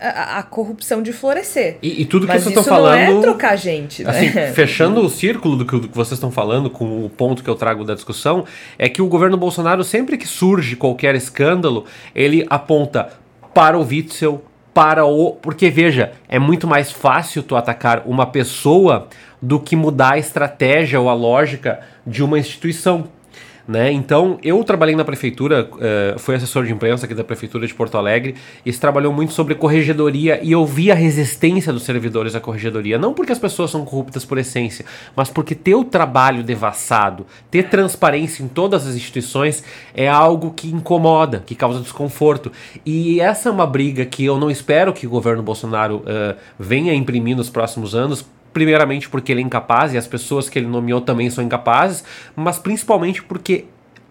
[0.00, 1.78] a, a, corrupção de florescer.
[1.82, 3.10] E, e tudo que Mas vocês estão falando.
[3.10, 4.10] Não é trocar gente, né?
[4.10, 7.50] Assim, fechando o círculo do que, do que vocês estão falando, com o ponto que
[7.50, 8.44] eu trago da discussão,
[8.78, 13.08] é que o governo Bolsonaro, sempre que surge qualquer escândalo, ele aponta
[13.54, 14.42] para o Witzel,
[14.74, 15.32] para o.
[15.32, 19.08] Porque, veja, é muito mais fácil tu atacar uma pessoa
[19.40, 23.08] do que mudar a estratégia ou a lógica de uma instituição.
[23.66, 23.90] Né?
[23.90, 27.98] Então, eu trabalhei na prefeitura, uh, fui assessor de imprensa aqui da prefeitura de Porto
[27.98, 32.40] Alegre, e se trabalhou muito sobre corregedoria e eu vi a resistência dos servidores à
[32.40, 34.84] corregedoria, não porque as pessoas são corruptas por essência,
[35.16, 40.68] mas porque ter o trabalho devassado, ter transparência em todas as instituições é algo que
[40.68, 42.52] incomoda, que causa desconforto.
[42.84, 46.94] E essa é uma briga que eu não espero que o governo Bolsonaro uh, venha
[46.94, 48.24] imprimir nos próximos anos,
[48.56, 52.02] primeiramente porque ele é incapaz e as pessoas que ele nomeou também são incapazes,
[52.34, 53.66] mas principalmente porque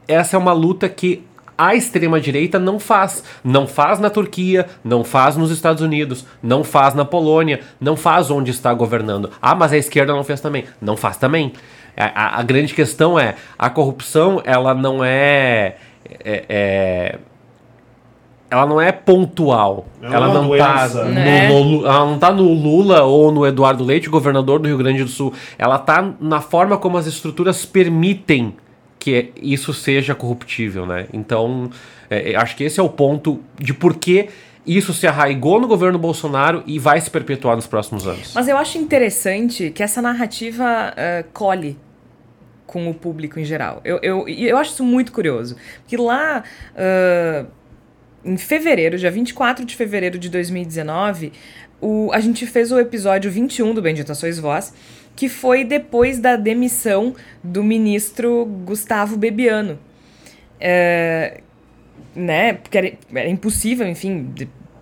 [0.08, 1.26] essa é uma luta que
[1.58, 3.24] a extrema-direita não faz.
[3.44, 8.30] Não faz na Turquia, não faz nos Estados Unidos, não faz na Polônia, não faz
[8.30, 9.32] onde está governando.
[9.42, 10.66] Ah, mas a esquerda não fez também.
[10.80, 11.52] Não faz também.
[11.98, 15.78] A, a, a grande questão é, a corrupção, ela não é,
[16.24, 17.20] é, é
[18.50, 19.88] ela não é pontual.
[20.02, 21.50] É ela não, tá no, né?
[21.50, 25.10] no, ela não tá no Lula ou no Eduardo Leite, governador do Rio Grande do
[25.10, 25.34] Sul.
[25.58, 28.56] Ela tá na forma como as estruturas permitem
[29.00, 31.08] que isso seja corruptível, né?
[31.14, 31.70] Então,
[32.10, 34.30] é, é, acho que esse é o ponto de por que
[34.66, 38.32] isso se arraigou no governo Bolsonaro e vai se perpetuar nos próximos anos.
[38.34, 41.78] Mas eu acho interessante que essa narrativa uh, colhe
[42.66, 43.80] com o público em geral.
[43.86, 45.56] Eu, eu, eu acho isso muito curioso.
[45.82, 46.44] Porque lá.
[46.74, 47.65] Uh,
[48.26, 51.32] em fevereiro, dia 24 de fevereiro de 2019,
[51.80, 54.74] o, a gente fez o episódio 21 do Bendita Sois Vós,
[55.16, 59.78] que foi depois da demissão do ministro Gustavo Bebiano.
[60.60, 61.42] É,
[62.16, 64.34] né, porque era, era impossível, enfim,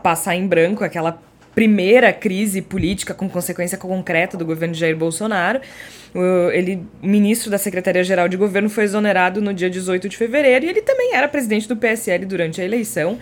[0.01, 1.21] passar em branco aquela
[1.53, 5.61] primeira crise política com consequência concreta do governo de Jair Bolsonaro.
[6.53, 10.81] Ele, ministro da Secretaria-Geral de Governo, foi exonerado no dia 18 de fevereiro e ele
[10.81, 13.17] também era presidente do PSL durante a eleição.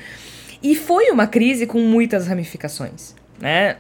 [0.62, 3.78] E foi uma crise com muitas ramificações, né?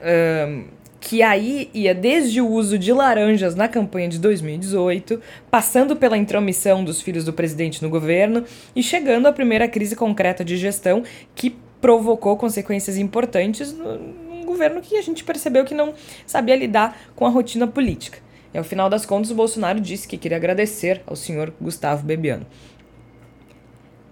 [0.47, 0.63] Um,
[0.99, 5.19] que aí ia desde o uso de laranjas na campanha de 2018,
[5.49, 8.45] passando pela intromissão dos filhos do presidente no governo
[8.75, 14.21] e chegando à primeira crise concreta de gestão que provocou consequências importantes no,
[14.51, 15.93] governo que a gente percebeu que não
[16.25, 18.19] sabia lidar com a rotina política.
[18.53, 22.45] E ao final das contas, o Bolsonaro disse que queria agradecer ao senhor Gustavo Bebiano.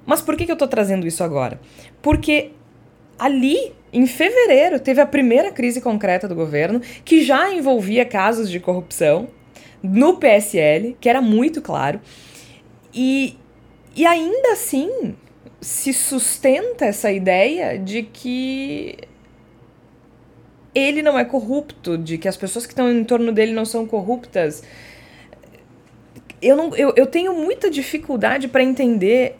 [0.05, 1.59] Mas por que, que eu estou trazendo isso agora?
[2.01, 2.51] Porque
[3.17, 8.59] ali, em fevereiro, teve a primeira crise concreta do governo, que já envolvia casos de
[8.59, 9.27] corrupção
[9.83, 11.99] no PSL, que era muito claro.
[12.93, 13.37] E,
[13.95, 15.15] e ainda assim
[15.61, 18.97] se sustenta essa ideia de que
[20.73, 23.85] ele não é corrupto, de que as pessoas que estão em torno dele não são
[23.85, 24.63] corruptas.
[26.41, 29.35] Eu, não, eu, eu tenho muita dificuldade para entender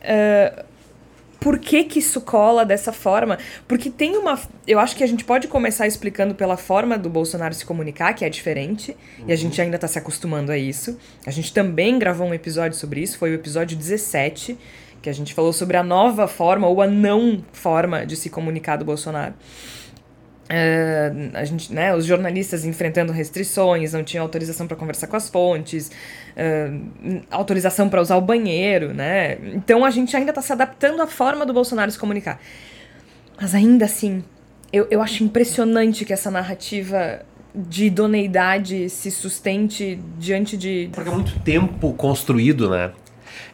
[0.00, 0.64] uh,
[1.40, 3.38] por que, que isso cola dessa forma.
[3.66, 4.38] Porque tem uma.
[4.66, 8.24] Eu acho que a gente pode começar explicando pela forma do Bolsonaro se comunicar, que
[8.24, 9.24] é diferente, uhum.
[9.28, 10.98] e a gente ainda está se acostumando a isso.
[11.26, 14.56] A gente também gravou um episódio sobre isso, foi o episódio 17,
[15.00, 18.76] que a gente falou sobre a nova forma ou a não forma de se comunicar
[18.76, 19.34] do Bolsonaro.
[20.50, 25.28] Uh, a gente, né, os jornalistas enfrentando restrições, não tinham autorização para conversar com as
[25.28, 25.92] fontes,
[26.36, 29.38] uh, autorização para usar o banheiro, né?
[29.54, 32.40] Então a gente ainda está se adaptando à forma do Bolsonaro se comunicar.
[33.40, 34.24] Mas ainda assim,
[34.72, 37.20] eu, eu acho impressionante que essa narrativa
[37.54, 40.90] de idoneidade se sustente diante de.
[40.92, 42.90] Porque é muito tempo construído, né?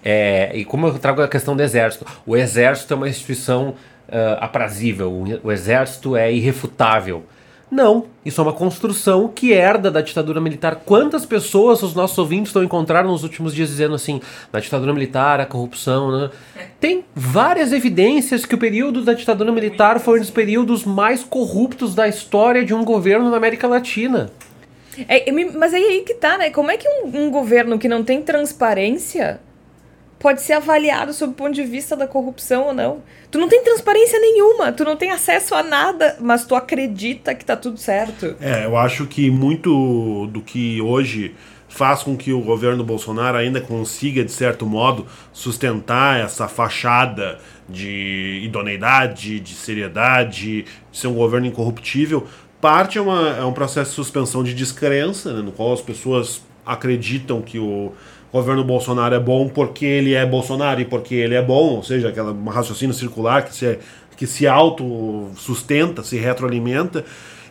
[0.03, 3.75] É, e como eu trago a questão do exército, o exército é uma instituição
[4.09, 7.25] uh, aprazível, o, o exército é irrefutável.
[7.69, 10.83] Não, isso é uma construção que herda da ditadura militar.
[10.85, 14.21] Quantas pessoas os nossos ouvintes estão encontrando nos últimos dias dizendo assim,
[14.53, 16.31] na ditadura militar, a corrupção, né?
[16.79, 21.93] Tem várias evidências que o período da ditadura militar foi um dos períodos mais corruptos
[21.93, 24.31] da história de um governo na América Latina.
[25.09, 26.51] É, mas aí, aí que tá, né?
[26.51, 29.41] Como é que um, um governo que não tem transparência
[30.19, 33.03] pode ser avaliado sob o ponto de vista da corrupção ou não.
[33.31, 37.45] Tu não tem transparência nenhuma, tu não tem acesso a nada, mas tu acredita que
[37.45, 38.35] tá tudo certo.
[38.41, 41.35] É, eu acho que muito do que hoje
[41.69, 48.41] faz com que o governo Bolsonaro ainda consiga, de certo modo, sustentar essa fachada de
[48.45, 52.27] idoneidade, de seriedade, de ser um governo incorruptível,
[52.61, 56.41] parte é, uma, é um processo de suspensão de descrença, né, no qual as pessoas
[56.65, 57.93] acreditam que o
[58.33, 61.83] o governo Bolsonaro é bom porque ele é Bolsonaro e porque ele é bom, ou
[61.83, 63.79] seja, aquela raciocínio circular que se,
[64.17, 67.05] que se auto-sustenta, se retroalimenta.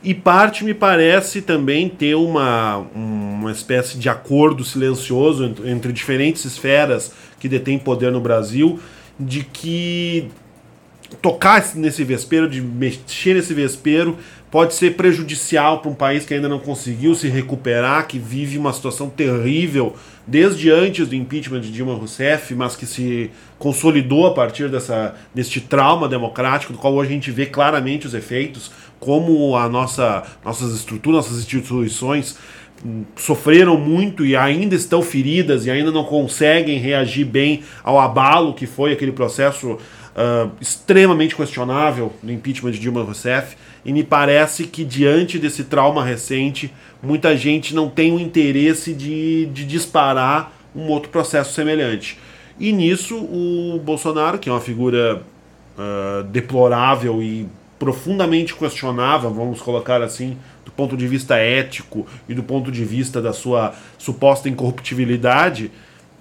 [0.03, 6.45] E parte, me parece, também ter uma, uma espécie de acordo silencioso entre, entre diferentes
[6.45, 8.79] esferas que detêm poder no Brasil,
[9.19, 10.29] de que
[11.21, 14.17] tocar nesse vespeiro, de mexer nesse vespeiro,
[14.51, 18.73] pode ser prejudicial para um país que ainda não conseguiu se recuperar, que vive uma
[18.73, 19.95] situação terrível
[20.27, 25.61] desde antes do impeachment de Dilma Rousseff, mas que se consolidou a partir dessa, deste
[25.61, 30.73] trauma democrático, do qual hoje a gente vê claramente os efeitos, como a nossa, nossas
[30.73, 32.37] estruturas, nossas instituições
[32.83, 38.53] hum, sofreram muito e ainda estão feridas e ainda não conseguem reagir bem ao abalo
[38.53, 39.77] que foi aquele processo
[40.15, 46.03] uh, extremamente questionável do impeachment de Dilma Rousseff e me parece que diante desse trauma
[46.03, 46.73] recente,
[47.03, 52.17] muita gente não tem o interesse de, de disparar um outro processo semelhante.
[52.59, 55.21] E nisso o Bolsonaro, que é uma figura
[55.77, 57.47] uh, deplorável e
[57.77, 63.21] profundamente questionável, vamos colocar assim, do ponto de vista ético e do ponto de vista
[63.21, 65.69] da sua suposta incorruptibilidade,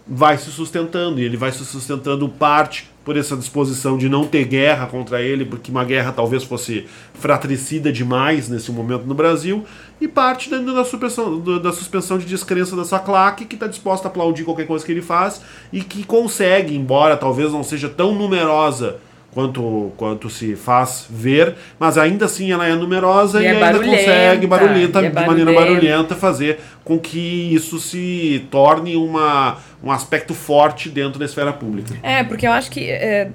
[0.06, 1.20] vai se sustentando.
[1.20, 5.44] E ele vai se sustentando parte por essa disposição de não ter guerra contra ele,
[5.44, 9.64] porque uma guerra talvez fosse fratricida demais nesse momento no Brasil,
[10.00, 14.10] e parte da, da, suspensão, da suspensão de descrença dessa claque, que está disposta a
[14.10, 18.98] aplaudir qualquer coisa que ele faz, e que consegue, embora talvez não seja tão numerosa
[19.34, 23.78] quanto, quanto se faz ver, mas ainda assim ela é numerosa e, e é ainda
[23.80, 30.32] consegue barulhenta, é de maneira barulhenta fazer com que isso se torne uma, um aspecto
[30.32, 31.94] forte dentro da esfera pública.
[32.02, 33.30] É, porque eu acho que é,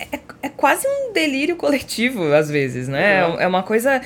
[0.00, 3.20] é, é quase um delírio coletivo às vezes, né?
[3.20, 4.02] É, é uma coisa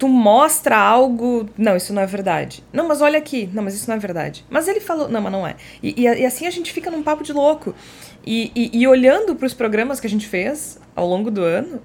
[0.00, 1.46] tu mostra algo.
[1.58, 2.64] Não, isso não é verdade.
[2.72, 3.50] Não, mas olha aqui.
[3.52, 4.46] Não, mas isso não é verdade.
[4.48, 5.10] Mas ele falou.
[5.10, 5.56] Não, mas não é.
[5.82, 7.74] E, e, e assim a gente fica num papo de louco.
[8.26, 11.80] E, e, e olhando para os programas que a gente fez ao longo do ano,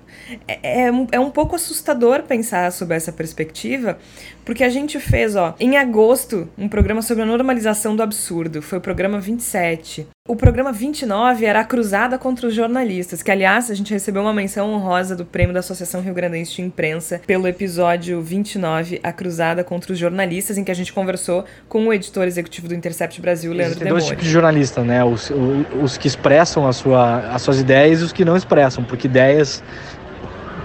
[0.47, 3.97] é, é, é, um pouco assustador pensar sobre essa perspectiva,
[4.43, 8.61] porque a gente fez, ó, em agosto, um programa sobre a normalização do absurdo.
[8.61, 10.07] Foi o programa 27.
[10.27, 14.33] O programa 29 era a cruzada contra os jornalistas, que aliás a gente recebeu uma
[14.33, 19.63] menção honrosa do prêmio da Associação Rio Grandense de Imprensa pelo episódio 29, a cruzada
[19.63, 23.53] contra os jornalistas, em que a gente conversou com o editor executivo do Intercept Brasil,
[23.53, 25.03] Leandro Tem dois tipos de jornalistas, né?
[25.03, 25.31] Os,
[25.79, 29.63] os que expressam a sua, as suas ideias e os que não expressam, porque ideias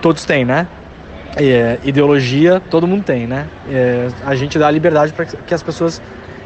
[0.01, 0.67] todos têm, né?
[1.37, 3.47] é, ideologia todo mundo tem, né?
[3.69, 6.03] É, a gente dá liberdade para que as pessoas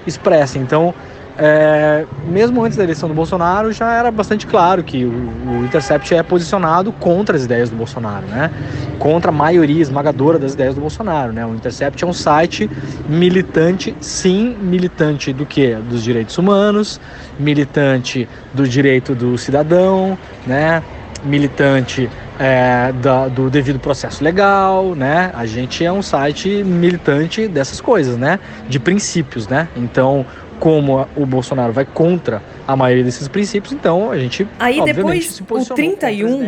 [0.07, 0.61] expressem.
[0.61, 0.95] Então,
[1.37, 6.14] é, mesmo antes da eleição do Bolsonaro, já era bastante claro que o, o, Intercept
[6.14, 8.51] é posicionado contra as ideias do Bolsonaro, né?
[8.99, 11.45] Contra a maioria esmagadora das ideias do Bolsonaro, né?
[11.45, 12.70] O Intercept é um site
[13.09, 15.74] militante, sim, militante do que?
[15.74, 17.01] Dos direitos humanos,
[17.39, 20.16] militante do direito do cidadão,
[20.47, 20.82] né?
[21.24, 22.09] Militante
[22.39, 25.30] é, da, do devido processo legal, né?
[25.35, 28.39] A gente é um site militante dessas coisas, né?
[28.68, 29.68] De princípios, né?
[29.76, 30.26] Então,
[30.65, 35.75] como o Bolsonaro vai contra a maioria desses princípios, então a gente aí depois o
[35.75, 36.41] 31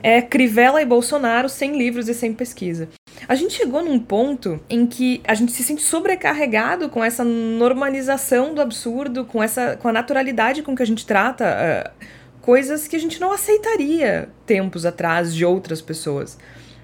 [0.00, 2.88] é Crivella e Bolsonaro sem livros e sem pesquisa.
[3.26, 8.54] A gente chegou num ponto em que a gente se sente sobrecarregado com essa normalização
[8.54, 12.04] do absurdo, com essa com a naturalidade com que a gente trata uh,
[12.42, 16.38] coisas que a gente não aceitaria tempos atrás de outras pessoas.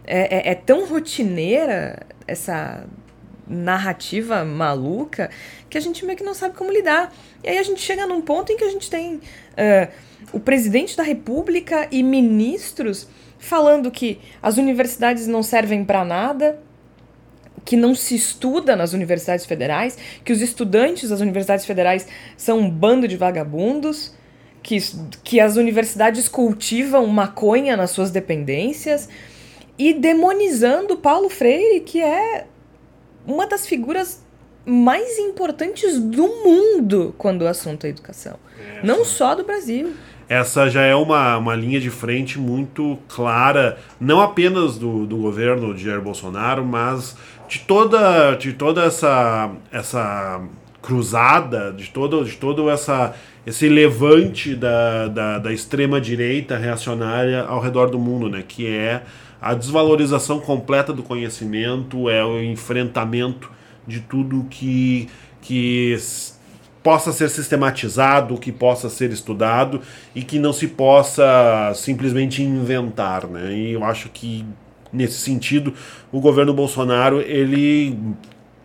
[0.05, 2.85] É, é, é tão rotineira essa
[3.51, 5.29] narrativa maluca
[5.69, 7.13] que a gente meio que não sabe como lidar.
[7.43, 9.89] E aí a gente chega num ponto em que a gente tem uh,
[10.33, 16.61] o presidente da República e ministros falando que as universidades não servem para nada,
[17.65, 22.71] que não se estuda nas universidades federais, que os estudantes das universidades federais são um
[22.71, 24.15] bando de vagabundos,
[24.63, 24.79] que,
[25.25, 29.09] que as universidades cultivam maconha nas suas dependências
[29.79, 32.47] e demonizando Paulo Freire, que é
[33.27, 34.23] uma das figuras
[34.65, 38.37] mais importantes do mundo quando o assunto é educação.
[38.59, 38.87] Essa.
[38.87, 39.93] Não só do Brasil.
[40.29, 45.75] Essa já é uma, uma linha de frente muito clara, não apenas do, do governo
[45.75, 47.17] de Jair Bolsonaro, mas
[47.49, 50.41] de toda, de toda essa, essa
[50.81, 53.13] cruzada, de todo, de todo essa,
[53.45, 58.45] esse levante da, da, da extrema-direita reacionária ao redor do mundo, né?
[58.47, 59.03] que é
[59.41, 63.51] a desvalorização completa do conhecimento, é o enfrentamento
[63.87, 65.09] de tudo que,
[65.41, 65.97] que
[66.83, 69.81] possa ser sistematizado, que possa ser estudado
[70.15, 73.53] e que não se possa simplesmente inventar, né?
[73.53, 74.45] E eu acho que
[74.93, 75.73] nesse sentido
[76.11, 77.97] o governo Bolsonaro ele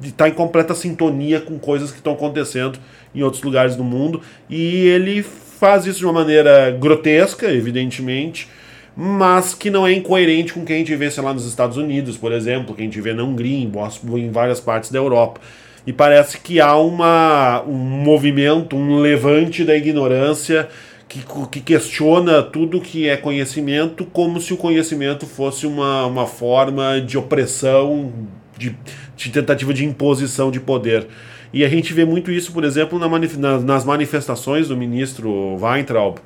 [0.01, 2.79] está em completa sintonia com coisas que estão acontecendo
[3.13, 8.49] em outros lugares do mundo e ele faz isso de uma maneira grotesca, evidentemente,
[8.95, 11.77] mas que não é incoerente com o que a gente vê, sei lá, nos Estados
[11.77, 13.69] Unidos, por exemplo, que a gente vê na Hungria,
[14.17, 15.41] em várias partes da Europa.
[15.85, 20.67] E parece que há uma, um movimento, um levante da ignorância
[21.07, 26.99] que, que questiona tudo que é conhecimento como se o conhecimento fosse uma, uma forma
[26.99, 28.11] de opressão,
[28.57, 28.75] de,
[29.15, 31.07] de tentativa de imposição de poder.
[31.53, 36.17] E a gente vê muito isso, por exemplo, na, nas manifestações do ministro Weintraub,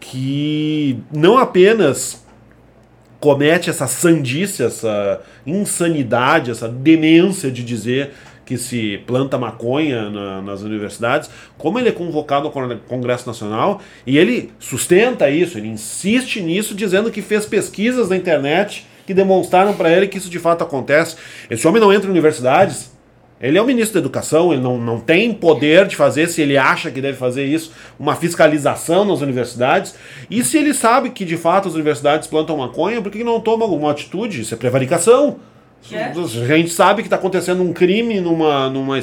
[0.00, 2.24] que não apenas
[3.20, 8.12] comete essa sandice, essa insanidade, essa demência de dizer
[8.46, 11.28] que se planta maconha na, nas universidades,
[11.58, 17.10] como ele é convocado ao Congresso Nacional e ele sustenta isso, ele insiste nisso, dizendo
[17.10, 21.16] que fez pesquisas na internet que demonstraram para ele que isso de fato acontece.
[21.50, 22.90] Esse homem não entra em universidades,
[23.40, 26.56] ele é o ministro da Educação, ele não, não tem poder de fazer, se ele
[26.56, 29.94] acha que deve fazer isso, uma fiscalização nas universidades.
[30.28, 33.64] E se ele sabe que de fato as universidades plantam maconha, por que não toma
[33.64, 34.40] alguma atitude?
[34.40, 35.36] Isso é prevaricação.
[35.92, 36.06] É.
[36.06, 38.98] A gente sabe que está acontecendo um crime numa, numa,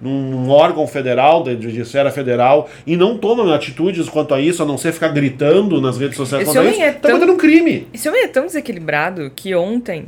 [0.00, 4.66] num órgão federal, de, de esfera federal, e não toma atitudes quanto a isso, a
[4.66, 7.88] não ser ficar gritando nas redes sociais esse isso, é tá tão, um crime.
[7.92, 10.06] Esse homem é tão desequilibrado que ontem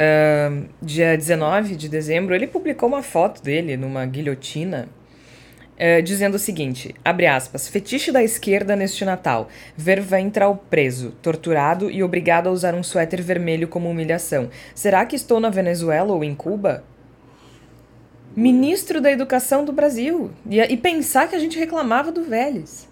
[0.00, 4.88] Uh, dia 19 de dezembro, ele publicou uma foto dele numa guilhotina,
[5.76, 9.48] uh, dizendo o seguinte: abre aspas, fetiche da esquerda neste Natal.
[9.76, 14.48] Ver Ventral preso, torturado e obrigado a usar um suéter vermelho como humilhação.
[14.74, 16.82] Será que estou na Venezuela ou em Cuba?
[18.34, 20.30] Ministro da Educação do Brasil.
[20.48, 22.88] E, e pensar que a gente reclamava do Vélez.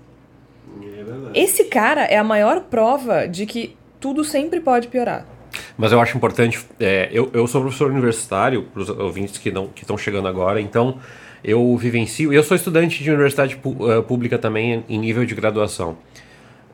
[1.33, 5.38] É Esse cara é a maior prova de que tudo sempre pode piorar.
[5.77, 9.99] Mas eu acho importante, é, eu, eu sou professor universitário, para os ouvintes que estão
[9.99, 10.99] chegando agora, então
[11.43, 15.97] eu vivencio, eu sou estudante de universidade uh, pública também em nível de graduação.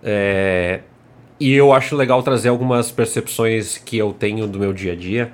[0.03, 0.81] É,
[1.39, 5.33] e eu acho legal trazer algumas percepções que eu tenho do meu dia a dia.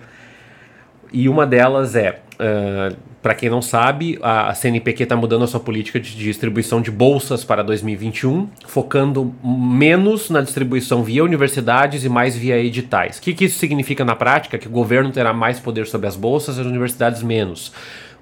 [1.13, 5.61] E uma delas é, uh, para quem não sabe, a CNPq está mudando a sua
[5.61, 12.35] política de distribuição de bolsas para 2021, focando menos na distribuição via universidades e mais
[12.35, 13.19] via editais.
[13.19, 14.57] O que, que isso significa na prática?
[14.57, 17.73] Que o governo terá mais poder sobre as bolsas e as universidades menos.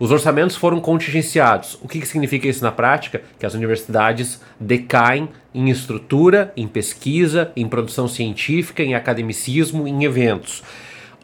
[0.01, 1.79] Os orçamentos foram contingenciados.
[1.83, 3.23] O que, que significa isso na prática?
[3.39, 10.63] Que as universidades decaem em estrutura, em pesquisa, em produção científica, em academicismo, em eventos.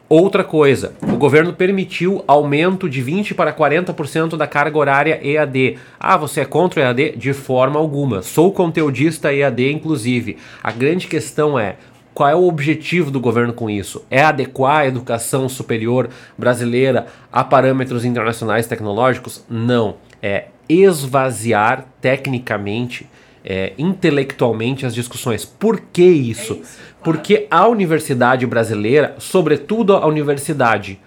[0.07, 5.79] Outra coisa, o governo permitiu aumento de 20 para 40% da carga horária EAD.
[5.99, 7.17] Ah, você é contra o EAD?
[7.17, 8.21] De forma alguma.
[8.21, 10.37] Sou conteudista EAD, inclusive.
[10.63, 11.77] A grande questão é
[12.13, 14.05] qual é o objetivo do governo com isso?
[14.11, 19.43] É adequar a educação superior brasileira a parâmetros internacionais tecnológicos?
[19.49, 19.95] Não.
[20.21, 23.09] É esvaziar tecnicamente,
[23.45, 25.45] é, intelectualmente as discussões.
[25.45, 26.53] Por que isso?
[26.53, 30.99] É isso Porque a universidade brasileira, sobretudo a universidade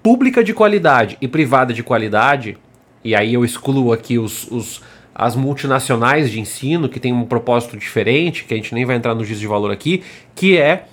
[0.00, 2.56] pública de qualidade e privada de qualidade,
[3.04, 4.80] e aí eu excluo aqui os, os
[5.14, 9.14] as multinacionais de ensino, que tem um propósito diferente, que a gente nem vai entrar
[9.14, 10.02] no giz de valor aqui,
[10.34, 10.86] que é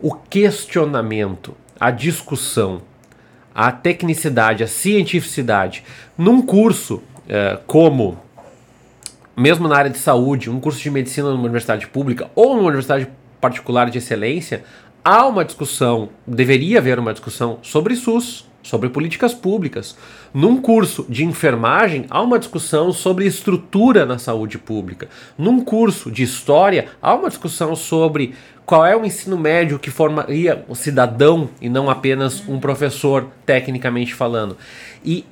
[0.00, 2.80] o questionamento, a discussão,
[3.54, 5.84] a tecnicidade, a cientificidade.
[6.16, 8.18] Num curso é, como,
[9.36, 13.08] mesmo na área de saúde, um curso de medicina numa universidade pública ou numa universidade
[13.40, 14.64] particular de excelência,
[15.04, 19.96] há uma discussão, deveria haver uma discussão sobre SUS, sobre políticas públicas.
[20.32, 25.08] Num curso de enfermagem, há uma discussão sobre estrutura na saúde pública.
[25.36, 30.64] Num curso de história, há uma discussão sobre qual é o ensino médio que formaria
[30.68, 34.56] o cidadão e não apenas um professor, tecnicamente falando.
[35.04, 35.24] E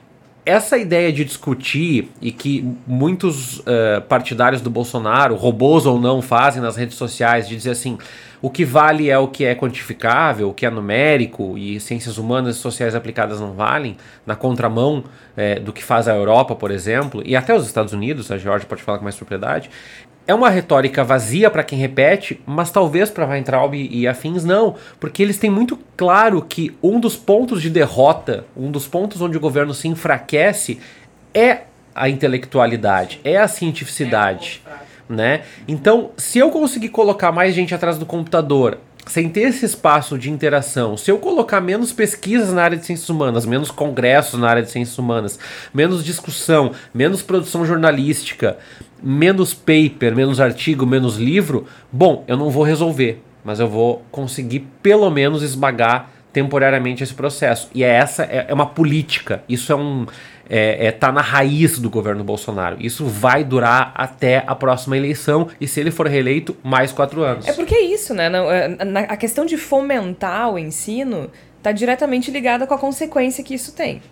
[0.45, 6.62] essa ideia de discutir e que muitos uh, partidários do Bolsonaro, robôs ou não, fazem
[6.62, 7.99] nas redes sociais, de dizer assim:
[8.43, 12.57] o que vale é o que é quantificável, o que é numérico, e ciências humanas
[12.57, 15.05] e sociais aplicadas não valem, na contramão
[15.36, 18.66] é, do que faz a Europa, por exemplo, e até os Estados Unidos, a Georgia
[18.66, 19.70] pode falar com mais propriedade.
[20.26, 25.22] É uma retórica vazia para quem repete, mas talvez para Weintraub e afins não, porque
[25.22, 29.40] eles têm muito claro que um dos pontos de derrota, um dos pontos onde o
[29.40, 30.78] governo se enfraquece
[31.34, 31.62] é
[31.94, 34.62] a intelectualidade, é a cientificidade.
[34.66, 35.42] É né?
[35.66, 38.78] Então, se eu conseguir colocar mais gente atrás do computador,
[39.11, 43.08] sem ter esse espaço de interação, se eu colocar menos pesquisas na área de ciências
[43.08, 45.36] humanas, menos congressos na área de ciências humanas,
[45.74, 48.56] menos discussão, menos produção jornalística,
[49.02, 54.68] menos paper, menos artigo, menos livro, bom, eu não vou resolver, mas eu vou conseguir
[54.80, 57.68] pelo menos esmagar temporariamente esse processo.
[57.74, 59.42] E é essa é, é uma política.
[59.48, 60.06] Isso é um
[60.51, 62.76] é, é, tá na raiz do governo Bolsonaro.
[62.80, 67.46] Isso vai durar até a próxima eleição e se ele for reeleito, mais quatro anos.
[67.46, 68.26] É porque é isso, né?
[68.26, 73.72] É, a questão de fomentar o ensino está diretamente ligada com a consequência que isso
[73.72, 74.03] tem,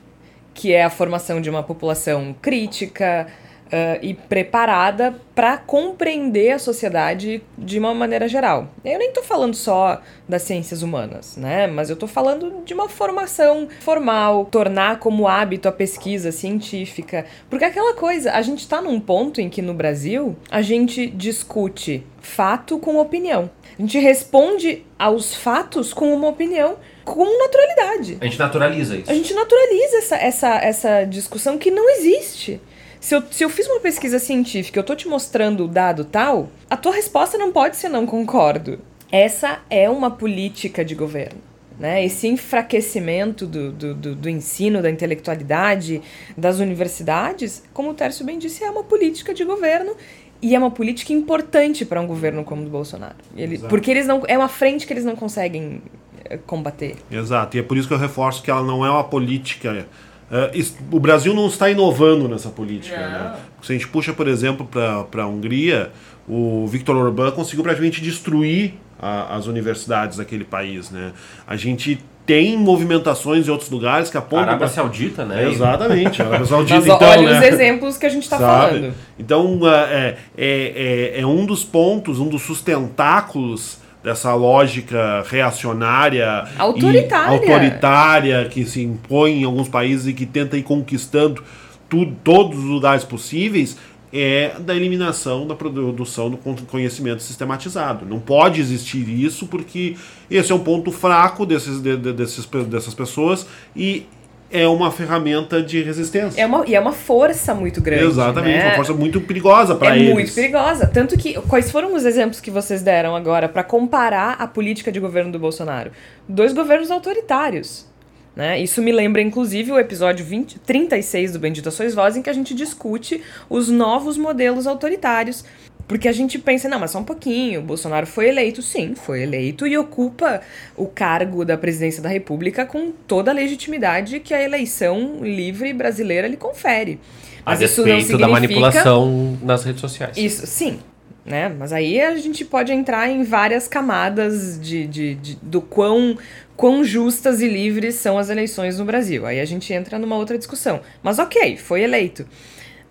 [0.54, 3.26] que é a formação de uma população crítica,
[3.68, 8.68] Uh, e preparada para compreender a sociedade de uma maneira geral.
[8.82, 11.66] Eu nem estou falando só das ciências humanas, né?
[11.66, 17.26] Mas eu estou falando de uma formação formal, tornar como hábito a pesquisa científica.
[17.50, 22.06] Porque aquela coisa, a gente está num ponto em que no Brasil a gente discute
[22.20, 23.50] fato com opinião.
[23.78, 28.18] A gente responde aos fatos com uma opinião com naturalidade.
[28.20, 29.10] A gente naturaliza isso.
[29.10, 32.60] A gente naturaliza essa, essa, essa discussão que não existe.
[33.00, 36.48] Se eu, se eu fiz uma pesquisa científica, eu tô te mostrando o dado tal,
[36.68, 38.80] a tua resposta não pode ser não concordo.
[39.10, 41.40] Essa é uma política de governo.
[41.78, 42.04] Né?
[42.04, 46.02] Esse enfraquecimento do, do, do, do, ensino, da intelectualidade,
[46.36, 49.94] das universidades, como o Tércio bem disse, é uma política de governo
[50.42, 53.14] e é uma política importante para um governo como o do Bolsonaro.
[53.36, 55.80] Ele, porque eles não é uma frente que eles não conseguem
[56.24, 56.96] eh, combater.
[57.10, 59.86] Exato, e é por isso que eu reforço que ela não é uma política
[60.30, 62.96] Uh, o Brasil não está inovando nessa política.
[62.96, 63.36] Né?
[63.62, 65.90] Se a gente puxa, por exemplo, para a Hungria,
[66.28, 70.90] o Viktor Orbán conseguiu praticamente destruir a, as universidades daquele país.
[70.90, 71.12] Né?
[71.46, 74.50] A gente tem movimentações em outros lugares que apontam.
[74.50, 75.48] Arábia Saudita, né?
[75.48, 76.20] exatamente.
[76.20, 77.38] Arábia Saudita, Mas então, olha né?
[77.38, 78.92] os exemplos que a gente está falando.
[79.18, 87.32] Então, é, é, é, é um dos pontos, um dos sustentáculos dessa lógica reacionária autoritária.
[87.32, 91.42] autoritária que se impõe em alguns países e que tenta ir conquistando
[91.88, 93.76] tudo, todos os lugares possíveis
[94.12, 98.06] é da eliminação da produção do conhecimento sistematizado.
[98.06, 99.96] Não pode existir isso porque
[100.30, 103.46] esse é um ponto fraco desses, de, de, desses, dessas pessoas
[103.76, 104.06] e
[104.50, 106.40] é uma ferramenta de resistência.
[106.40, 108.04] É uma, e é uma força muito grande.
[108.04, 108.68] Exatamente, né?
[108.68, 110.10] uma força muito perigosa para é eles.
[110.10, 110.86] É muito perigosa.
[110.86, 114.98] Tanto que, quais foram os exemplos que vocês deram agora para comparar a política de
[114.98, 115.90] governo do Bolsonaro?
[116.28, 117.86] Dois governos autoritários.
[118.34, 118.60] Né?
[118.60, 122.32] Isso me lembra, inclusive, o episódio 20, 36 do Bendita Sois Voz, em que a
[122.32, 123.20] gente discute
[123.50, 125.44] os novos modelos autoritários
[125.88, 129.22] porque a gente pensa, não, mas só um pouquinho, o Bolsonaro foi eleito, sim, foi
[129.22, 130.42] eleito e ocupa
[130.76, 136.28] o cargo da presidência da República com toda a legitimidade que a eleição livre brasileira
[136.28, 137.00] lhe confere.
[137.42, 138.18] Mas a respeito significa...
[138.18, 140.18] da manipulação nas redes sociais.
[140.18, 140.78] Isso, sim.
[141.24, 141.48] Né?
[141.48, 146.18] Mas aí a gente pode entrar em várias camadas de, de, de, do quão,
[146.54, 149.24] quão justas e livres são as eleições no Brasil.
[149.24, 150.80] Aí a gente entra numa outra discussão.
[151.02, 152.26] Mas ok, foi eleito.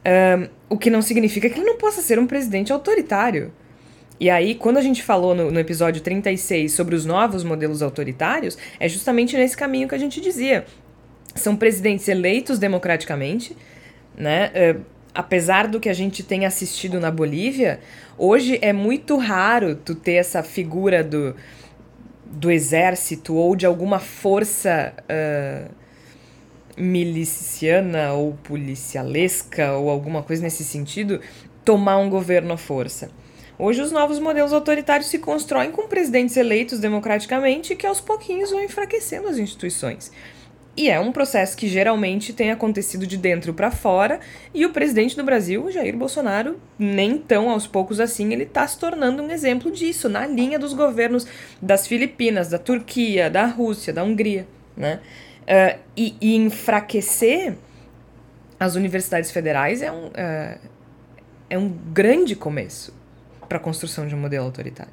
[0.08, 3.52] Um, o que não significa que ele não possa ser um presidente autoritário.
[4.20, 8.58] E aí, quando a gente falou no, no, episódio 36 sobre os novos modelos autoritários,
[8.80, 10.66] é justamente nesse caminho que a gente dizia.
[11.36, 13.56] São presidentes eleitos democraticamente,
[14.18, 14.52] né?
[15.18, 17.80] Apesar do que a gente tem assistido na Bolívia,
[18.18, 21.36] hoje é muito raro tu ter essa figura do,
[22.24, 25.72] do exército ou de alguma força uh,
[26.78, 31.20] miliciana ou policialesca ou alguma coisa nesse sentido
[31.66, 33.10] tomar um governo à força.
[33.60, 38.64] Hoje, os novos modelos autoritários se constroem com presidentes eleitos democraticamente que aos pouquinhos vão
[38.64, 40.12] enfraquecendo as instituições.
[40.78, 44.20] E é um processo que geralmente tem acontecido de dentro para fora,
[44.54, 48.78] e o presidente do Brasil, Jair Bolsonaro, nem tão aos poucos assim, ele está se
[48.78, 51.26] tornando um exemplo disso, na linha dos governos
[51.60, 54.48] das Filipinas, da Turquia, da Rússia, da Hungria.
[54.76, 55.00] Né?
[55.48, 57.56] Uh, e, e, enfraquecer
[58.60, 60.60] as universidades federais é um, uh,
[61.50, 62.94] é um grande começo
[63.48, 64.92] para a construção de um modelo autoritário.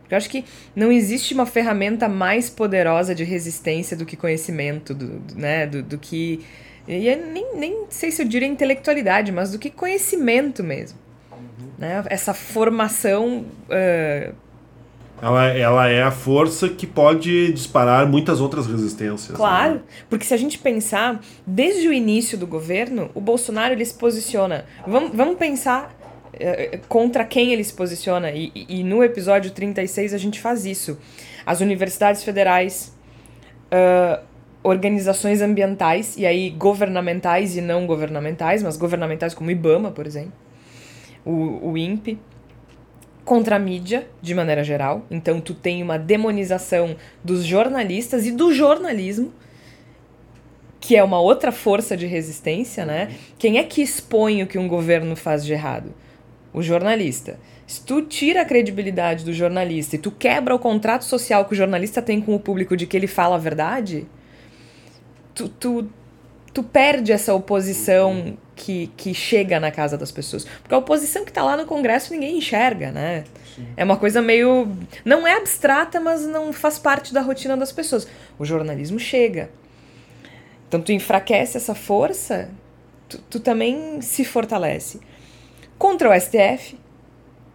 [0.00, 0.44] Porque eu acho que
[0.76, 5.82] não existe uma ferramenta mais poderosa de resistência do que conhecimento, do, do né, do,
[5.82, 6.44] do que.
[6.86, 10.96] E é nem, nem sei se eu diria intelectualidade, mas do que conhecimento mesmo.
[11.32, 11.68] Uhum.
[11.78, 12.04] Né?
[12.08, 13.44] Essa formação.
[13.68, 14.45] Uh...
[15.20, 19.30] ela, ela é a força que pode disparar muitas outras resistências.
[19.30, 19.36] Né?
[19.36, 19.80] Claro, né?
[20.10, 24.66] porque se a gente pensar, desde o início do governo, o Bolsonaro ele se posiciona.
[24.86, 25.96] Vamos, vamos pensar
[26.38, 28.30] eh, contra quem ele se posiciona.
[28.30, 30.98] E, e, no episódio 36 a gente faz isso.
[31.46, 32.94] As universidades federais,
[33.72, 34.22] uh,
[34.62, 40.32] organizações ambientais, e aí governamentais e não governamentais, mas governamentais como o IBAMA, por exemplo,
[41.24, 42.18] o, o INPE,
[43.26, 45.04] contra a mídia, de maneira geral.
[45.10, 49.34] Então tu tem uma demonização dos jornalistas e do jornalismo,
[50.80, 53.10] que é uma outra força de resistência, né?
[53.38, 55.92] Quem é que expõe o que um governo faz de errado?
[56.56, 57.38] o jornalista.
[57.66, 61.56] Se tu tira a credibilidade do jornalista e tu quebra o contrato social que o
[61.56, 64.06] jornalista tem com o público de que ele fala a verdade,
[65.34, 65.86] tu, tu,
[66.54, 70.44] tu perde essa oposição que, que chega na casa das pessoas.
[70.62, 73.24] Porque a oposição que tá lá no Congresso ninguém enxerga, né?
[73.54, 73.66] Sim.
[73.76, 74.68] É uma coisa meio.
[75.04, 78.08] Não é abstrata, mas não faz parte da rotina das pessoas.
[78.38, 79.50] O jornalismo chega.
[80.66, 82.50] Então tu enfraquece essa força,
[83.08, 85.00] tu, tu também se fortalece
[85.78, 86.76] contra o STF,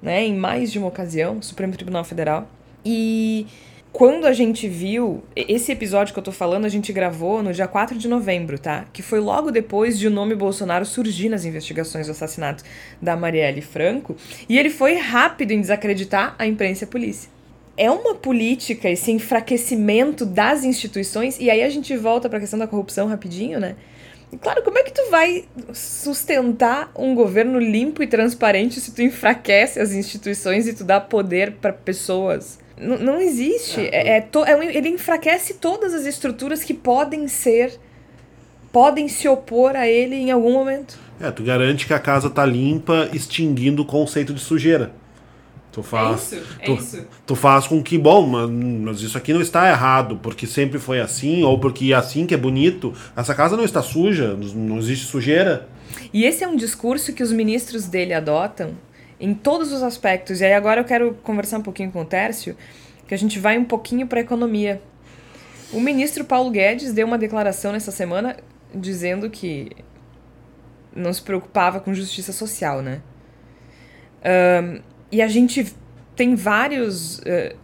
[0.02, 2.48] né, em mais de uma ocasião, Supremo Tribunal Federal.
[2.86, 3.48] E
[3.92, 7.68] quando a gente viu, esse episódio que eu tô falando, a gente gravou no dia
[7.68, 8.86] 4 de novembro, tá?
[8.94, 12.64] Que foi logo depois de o nome Bolsonaro surgir nas investigações do assassinato
[13.02, 14.16] da Marielle Franco,
[14.48, 17.30] e ele foi rápido em desacreditar a imprensa e a polícia.
[17.76, 22.60] É uma política esse enfraquecimento das instituições, e aí a gente volta para a questão
[22.60, 23.76] da corrupção rapidinho, né?
[24.40, 29.78] Claro, como é que tu vai sustentar um governo limpo e transparente se tu enfraquece
[29.78, 32.58] as instituições e tu dá poder para pessoas?
[32.82, 33.80] N não existe.
[33.80, 37.80] É, é, to, é, ele enfraquece todas as estruturas que podem ser,
[38.72, 40.98] podem se opor a ele em algum momento.
[41.20, 44.92] É, tu garante que a casa tá limpa, extinguindo o conceito de sujeira.
[45.72, 47.08] Tu faz, é isso, tu, é isso.
[47.26, 51.44] tu faz com que, bom, mas isso aqui não está errado, porque sempre foi assim,
[51.44, 52.94] ou porque é assim que é bonito.
[53.16, 55.70] Essa casa não está suja, não existe sujeira.
[56.12, 58.72] E esse é um discurso que os ministros dele adotam
[59.22, 60.42] em todos os aspectos.
[60.42, 62.58] E aí agora eu quero conversar um pouquinho com o Tércio,
[63.08, 64.82] que a gente vai um pouquinho para a economia.
[65.72, 68.36] O ministro Paulo Guedes deu uma declaração nessa semana
[68.74, 69.70] dizendo que
[70.94, 73.02] não se preocupava com justiça social, né?
[74.24, 75.74] Um, e a gente
[76.16, 77.56] tem vários uh,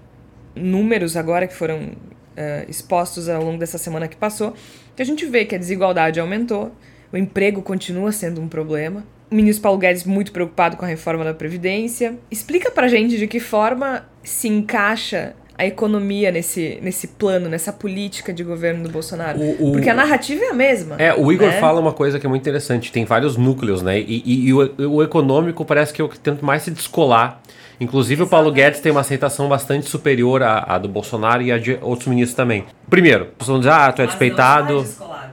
[0.56, 4.54] números agora que foram uh, expostos ao longo dessa semana que passou,
[4.96, 6.72] que a gente vê que a desigualdade aumentou,
[7.12, 9.04] o emprego continua sendo um problema.
[9.30, 12.18] O ministro Paulo Guedes muito preocupado com a reforma da Previdência.
[12.32, 18.32] Explica pra gente de que forma se encaixa a economia nesse, nesse plano, nessa política
[18.32, 19.40] de governo do Bolsonaro?
[19.40, 20.96] O, o, Porque a narrativa é a mesma.
[21.00, 21.60] É, o Igor né?
[21.60, 22.92] fala uma coisa que é muito interessante.
[22.92, 24.00] Tem vários núcleos, né?
[24.00, 27.42] E, e, e o, o, econômico parece que é o que tenta mais se descolar.
[27.80, 28.28] Inclusive, Exatamente.
[28.28, 31.78] o Paulo Guedes tem uma aceitação bastante superior à, à, do Bolsonaro e a de
[31.82, 32.66] outros ministros também.
[32.90, 34.86] Primeiro, as pessoas dizem, ah, tu é Mas despeitado.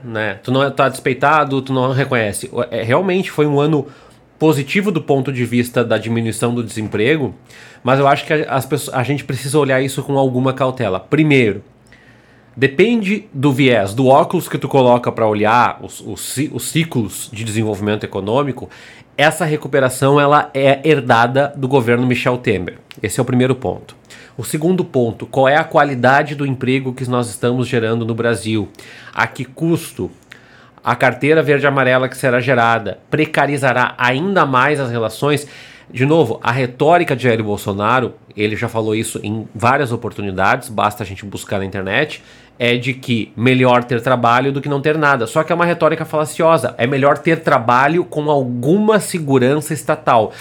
[0.03, 0.39] né?
[0.43, 2.51] Tu não é, tá despeitado, tu não reconhece.
[2.69, 3.87] É, realmente foi um ano
[4.37, 7.33] positivo do ponto de vista da diminuição do desemprego,
[7.83, 10.99] mas eu acho que as pessoas, a gente precisa olhar isso com alguma cautela.
[10.99, 11.63] Primeiro,
[12.57, 17.43] Depende do viés, do óculos que tu coloca para olhar os, os, os, ciclos de
[17.43, 18.69] desenvolvimento econômico,
[19.17, 22.77] essa recuperação ela é herdada do governo Michel Temer.
[23.01, 23.95] Esse é o primeiro ponto.
[24.37, 28.67] O segundo ponto, qual é a qualidade do emprego que nós estamos gerando no Brasil?
[29.13, 30.11] A que custo?
[30.83, 35.47] A carteira verde-amarela que será gerada precarizará ainda mais as relações?
[35.89, 41.03] De novo, a retórica de Jair Bolsonaro, ele já falou isso em várias oportunidades, basta
[41.03, 42.21] a gente buscar na internet
[42.57, 45.27] é de que melhor ter trabalho do que não ter nada.
[45.27, 46.73] Só que é uma retórica falaciosa.
[46.77, 50.31] É melhor ter trabalho com alguma segurança estatal.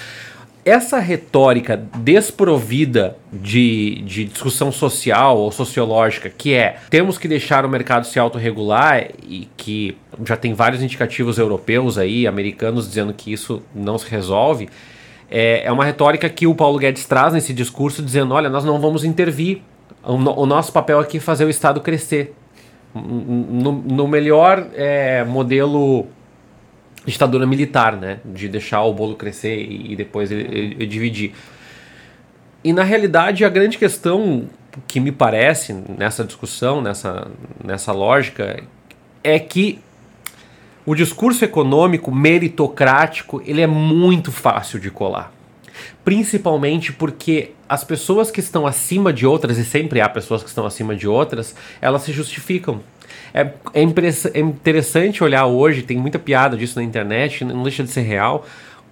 [0.64, 7.68] Essa retórica desprovida de, de discussão social ou sociológica, que é temos que deixar o
[7.68, 9.94] mercado se autorregular, e que
[10.24, 14.70] já tem vários indicativos europeus aí, americanos, dizendo que isso não se resolve,
[15.30, 18.80] é, é uma retórica que o Paulo Guedes traz nesse discurso, dizendo: olha, nós não
[18.80, 19.60] vamos intervir
[20.02, 22.34] o, o nosso papel aqui é fazer o Estado crescer.
[22.94, 26.06] No, no melhor é, modelo
[27.04, 28.20] ditadura militar, né?
[28.24, 31.34] De deixar o bolo crescer e, e depois ele, ele, ele dividir.
[32.62, 34.48] E na realidade a grande questão
[34.86, 37.28] que me parece nessa discussão, nessa,
[37.62, 38.62] nessa lógica,
[39.22, 39.80] é que
[40.86, 45.32] o discurso econômico meritocrático ele é muito fácil de colar
[46.04, 50.66] principalmente porque as pessoas que estão acima de outras, e sempre há pessoas que estão
[50.66, 52.80] acima de outras, elas se justificam.
[53.32, 53.40] É,
[53.72, 58.02] é, é interessante olhar hoje, tem muita piada disso na internet, não deixa de ser
[58.02, 58.46] real.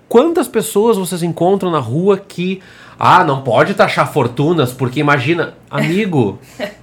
[0.08, 2.60] Quantas pessoas vocês encontram na rua que,
[2.98, 6.38] ah, não pode taxar fortunas, porque imagina, amigo.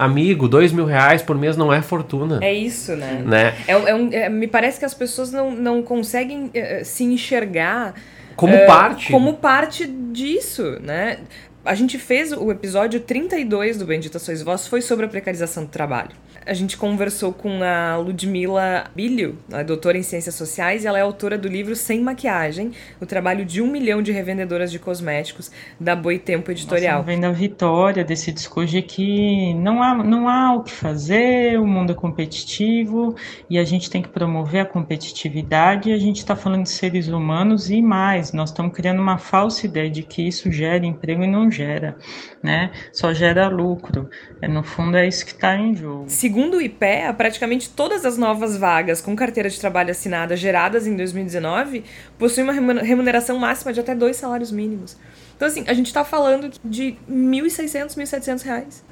[0.00, 2.38] amigo, dois mil reais por mês não é fortuna.
[2.40, 3.22] É isso, né?
[3.26, 3.54] né?
[3.68, 7.92] É, é um, é, me parece que as pessoas não, não conseguem uh, se enxergar
[8.40, 9.12] como uh, parte.
[9.12, 11.18] Como parte disso, né?
[11.62, 15.70] A gente fez o episódio 32 do Bendita Sois Vós, foi sobre a precarização do
[15.70, 16.12] trabalho.
[16.46, 21.02] A gente conversou com a Ludmila Bilho, a doutora em Ciências Sociais, e ela é
[21.02, 25.94] autora do livro Sem Maquiagem, o trabalho de um milhão de revendedoras de cosméticos da
[25.94, 26.98] Boitempo Editorial.
[26.98, 31.60] Nossa, vem da vitória desse discurso de que não há, não há o que fazer,
[31.60, 33.14] o mundo é competitivo
[33.48, 37.08] e a gente tem que promover a competitividade e a gente está falando de seres
[37.08, 41.26] humanos e mais, nós estamos criando uma falsa ideia de que isso gera emprego e
[41.26, 41.96] não gera,
[42.42, 42.70] né?
[42.92, 44.08] Só gera lucro.
[44.40, 46.08] É, no fundo é isso que está em jogo.
[46.30, 50.94] Segundo o IPEA, praticamente todas as novas vagas com carteira de trabalho assinada geradas em
[50.94, 51.82] 2019
[52.16, 54.96] possuem uma remuneração máxima de até dois salários mínimos.
[55.34, 58.84] Então, assim, a gente está falando de R$ 1.600, 1.700 reais.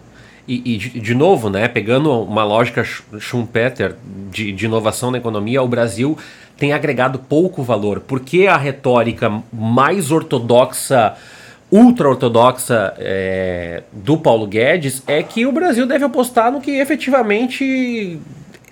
[0.49, 3.95] E, e de, novo, né, pegando uma lógica Schumpeter
[4.33, 6.19] de, de inovação na economia, o Brasil
[6.57, 8.01] tem agregado pouco valor.
[8.01, 11.15] Porque a retórica mais ortodoxa
[11.71, 18.19] ultra-ortodoxa é, do Paulo Guedes é que o Brasil deve apostar no que efetivamente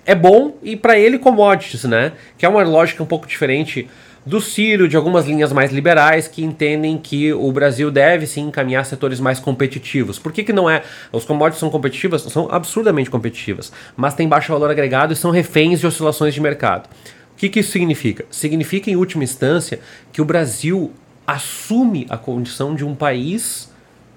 [0.05, 2.13] é bom e para ele commodities, né?
[2.37, 3.87] Que é uma lógica um pouco diferente
[4.25, 8.85] do Ciro, de algumas linhas mais liberais que entendem que o Brasil deve sim encaminhar
[8.85, 10.19] setores mais competitivos.
[10.19, 10.83] Por que, que não é?
[11.13, 12.23] Os commodities são competitivas?
[12.23, 16.89] São absurdamente competitivas, mas têm baixo valor agregado e são reféns de oscilações de mercado.
[17.33, 18.25] O que, que isso significa?
[18.29, 19.79] Significa, em última instância,
[20.11, 20.91] que o Brasil
[21.27, 23.69] assume a condição de um país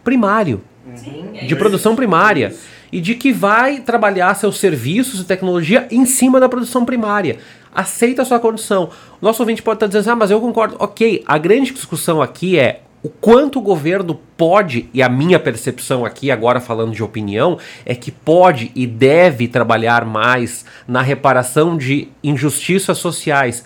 [0.04, 0.62] primário,
[0.94, 2.54] Sim, é de produção primária,
[2.92, 7.38] e de que vai trabalhar seus serviços e tecnologia em cima da produção primária.
[7.74, 8.90] Aceita a sua condição.
[9.20, 10.76] O nosso ouvinte pode estar dizendo, ah, mas eu concordo.
[10.78, 16.04] Ok, a grande discussão aqui é o quanto o governo pode, e a minha percepção
[16.04, 22.08] aqui, agora falando de opinião, é que pode e deve trabalhar mais na reparação de
[22.22, 23.64] injustiças sociais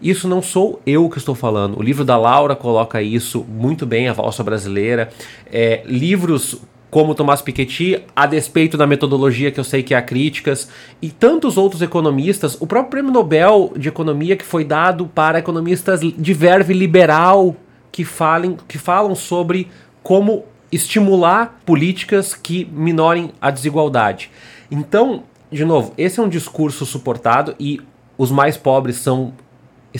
[0.00, 1.78] isso não sou eu que estou falando.
[1.78, 5.10] O livro da Laura coloca isso muito bem, a valsa brasileira.
[5.52, 10.70] É, livros como Tomás Piketty, a despeito da metodologia que eu sei que há críticas,
[11.02, 16.00] e tantos outros economistas, o próprio prêmio Nobel de Economia que foi dado para economistas
[16.00, 17.54] de verve liberal
[17.92, 19.68] que, falem, que falam sobre
[20.02, 24.30] como estimular políticas que minorem a desigualdade.
[24.70, 27.80] Então, de novo, esse é um discurso suportado e
[28.16, 29.32] os mais pobres são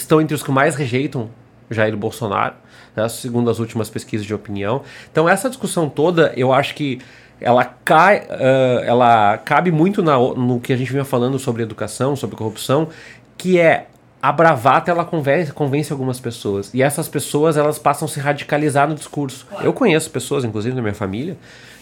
[0.03, 1.31] estão entre os que mais rejeitam
[1.71, 2.55] Jair Bolsonaro,
[2.97, 4.83] né, segundo as últimas pesquisas de opinião.
[5.11, 7.01] Então essa discussão toda, eu acho que
[7.41, 12.17] ela, cai, uh, ela cabe muito na, no que a gente vinha falando sobre educação,
[12.17, 12.89] sobre corrupção,
[13.37, 13.87] que é
[14.21, 18.89] a bravata ela convence, convence algumas pessoas e essas pessoas elas passam a se radicalizar
[18.89, 19.47] no discurso.
[19.61, 21.37] Eu conheço pessoas, inclusive na minha família,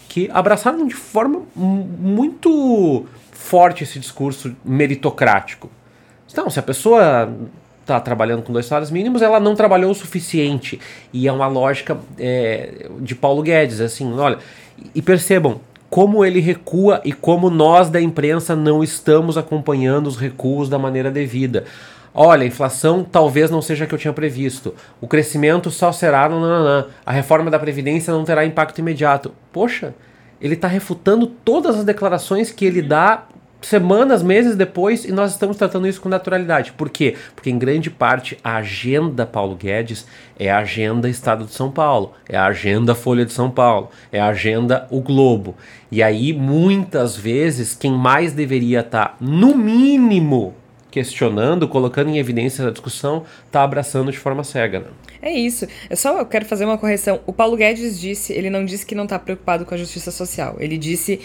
[0.07, 5.69] que abraçaram de forma muito forte esse discurso meritocrático.
[6.31, 7.31] Então, se a pessoa
[7.87, 10.79] está trabalhando com dois salários mínimos, ela não trabalhou o suficiente.
[11.13, 14.37] E é uma lógica é, de Paulo Guedes, assim, olha.
[14.93, 20.67] E percebam, como ele recua e como nós da imprensa não estamos acompanhando os recuos
[20.67, 21.63] da maneira devida.
[22.13, 24.73] Olha, a inflação talvez não seja a que eu tinha previsto.
[24.99, 26.27] O crescimento só será.
[27.05, 29.33] A reforma da Previdência não terá impacto imediato.
[29.53, 29.93] Poxa,
[30.41, 33.23] ele está refutando todas as declarações que ele dá
[33.61, 36.71] semanas, meses depois, e nós estamos tratando isso com naturalidade.
[36.73, 37.15] Por quê?
[37.35, 40.05] Porque em grande parte a agenda Paulo Guedes
[40.39, 44.19] é a agenda Estado de São Paulo, é a agenda Folha de São Paulo, é
[44.19, 45.55] a agenda O Globo.
[45.91, 50.53] E aí, muitas vezes, quem mais deveria estar, tá, no mínimo,
[50.91, 54.79] questionando, colocando em evidência a discussão, está abraçando de forma cega.
[54.79, 54.85] Né?
[55.21, 55.67] É isso.
[55.89, 57.19] É só eu quero fazer uma correção.
[57.25, 60.55] O Paulo Guedes disse, ele não disse que não está preocupado com a justiça social.
[60.59, 61.19] Ele disse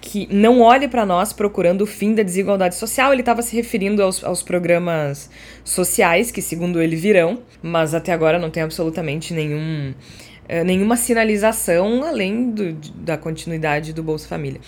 [0.00, 3.12] que não olhe para nós procurando o fim da desigualdade social.
[3.12, 5.30] Ele estava se referindo aos, aos, programas
[5.64, 12.04] sociais, que segundo ele virão, mas até agora não tem absolutamente nenhum, uh, nenhuma sinalização
[12.04, 14.60] além do, da continuidade do Bolsa Família.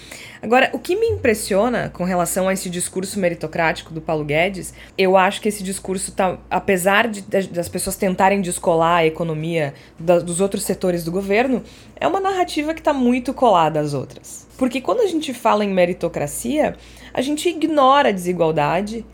[0.43, 5.17] Agora, o que me impressiona com relação a esse discurso meritocrático do Paulo Guedes, eu
[5.17, 10.41] acho que esse discurso tá, apesar de, das pessoas tentarem descolar a economia da, dos
[10.41, 11.63] outros setores do governo,
[11.97, 14.50] é uma narrativa que está muito colada às outras.
[14.61, 16.77] Porque quando a gente fala em meritocracia,
[17.15, 19.07] a gente ignora a desigualdade.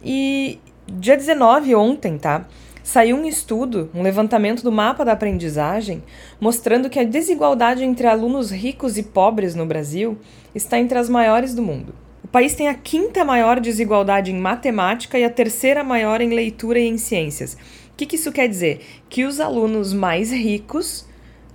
[0.00, 2.46] E dia 19, ontem, tá?
[2.84, 6.04] Saiu um estudo, um levantamento do mapa da aprendizagem,
[6.40, 10.16] mostrando que a desigualdade entre alunos ricos e pobres no Brasil
[10.54, 11.96] está entre as maiores do mundo.
[12.22, 16.78] O país tem a quinta maior desigualdade em matemática e a terceira maior em leitura
[16.78, 17.54] e em ciências.
[17.54, 18.80] O que, que isso quer dizer?
[19.08, 21.08] Que os alunos mais ricos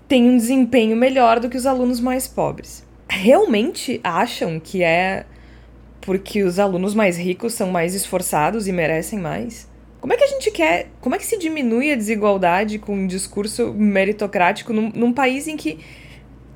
[0.06, 5.26] têm um desempenho melhor do que os alunos mais pobres realmente acham que é
[6.02, 9.70] porque os alunos mais ricos são mais esforçados e merecem mais?
[10.00, 10.88] Como é que a gente quer.
[11.02, 15.58] Como é que se diminui a desigualdade com um discurso meritocrático num, num país em
[15.58, 15.80] que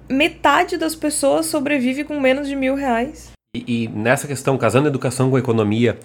[0.07, 3.31] metade das pessoas sobrevive com menos de mil reais?
[3.53, 5.99] E, e, nessa questão, casando educação com economia,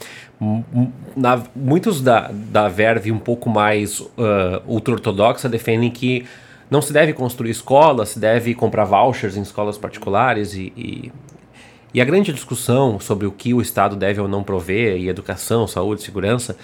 [1.16, 4.10] na, muitos da, da verve um pouco mais uh,
[4.66, 6.26] ultra-ortodoxa defendem que
[6.70, 11.12] não se deve construir escolas, se deve comprar vouchers em escolas particulares e, e,
[11.94, 15.66] e, a grande discussão sobre o que o Estado deve ou não prover, e educação,
[15.66, 16.56] saúde, segurança,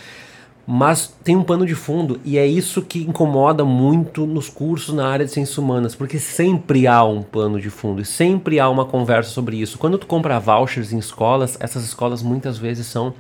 [0.66, 5.09] mas tem um pano de fundo e é isso que incomoda muito nos cursos na
[5.09, 8.84] área de ciências humanas, porque sempre há um pano de fundo e sempre há uma
[8.84, 9.78] conversa sobre isso.
[9.78, 13.14] Quando tu compra vouchers em escolas, essas escolas muitas vezes são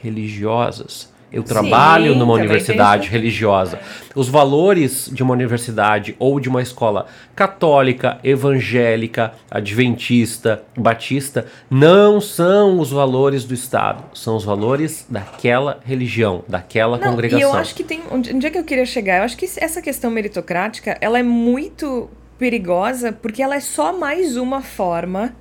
[0.00, 3.78] religiosas eu trabalho Sim, numa universidade religiosa.
[4.14, 7.06] Os valores de uma universidade ou de uma escola
[7.36, 16.42] católica, evangélica, adventista, batista não são os valores do Estado, são os valores daquela religião,
[16.48, 17.38] daquela não, congregação.
[17.38, 19.18] E eu acho que tem onde, onde é que eu queria chegar?
[19.18, 22.08] Eu acho que essa questão meritocrática, ela é muito
[22.38, 25.34] perigosa porque ela é só mais uma forma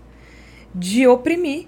[0.73, 1.67] de oprimir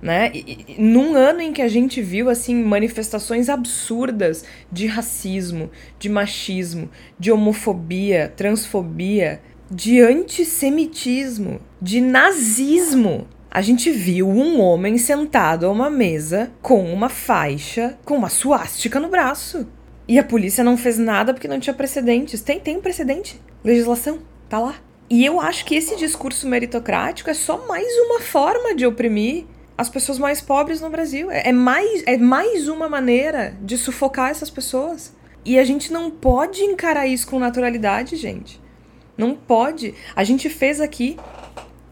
[0.00, 0.30] né?
[0.32, 6.08] E, e, num ano em que a gente viu assim manifestações absurdas de racismo, de
[6.08, 6.88] machismo,
[7.18, 9.40] de homofobia, transfobia,
[9.70, 13.26] de antissemitismo, de nazismo.
[13.50, 19.00] A gente viu um homem sentado a uma mesa com uma faixa, com uma suástica
[19.00, 19.66] no braço.
[20.06, 22.40] E a polícia não fez nada porque não tinha precedentes.
[22.40, 23.40] Tem, tem um precedente.
[23.64, 24.76] Legislação, tá lá.
[25.10, 29.46] E eu acho que esse discurso meritocrático é só mais uma forma de oprimir
[29.78, 31.30] as pessoas mais pobres no Brasil.
[31.30, 35.14] É, é, mais, é mais uma maneira de sufocar essas pessoas.
[35.44, 38.60] E a gente não pode encarar isso com naturalidade, gente.
[39.16, 39.94] Não pode.
[40.16, 41.16] A gente fez aqui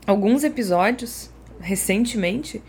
[0.05, 1.31] alguns episódios
[1.61, 2.61] recentemente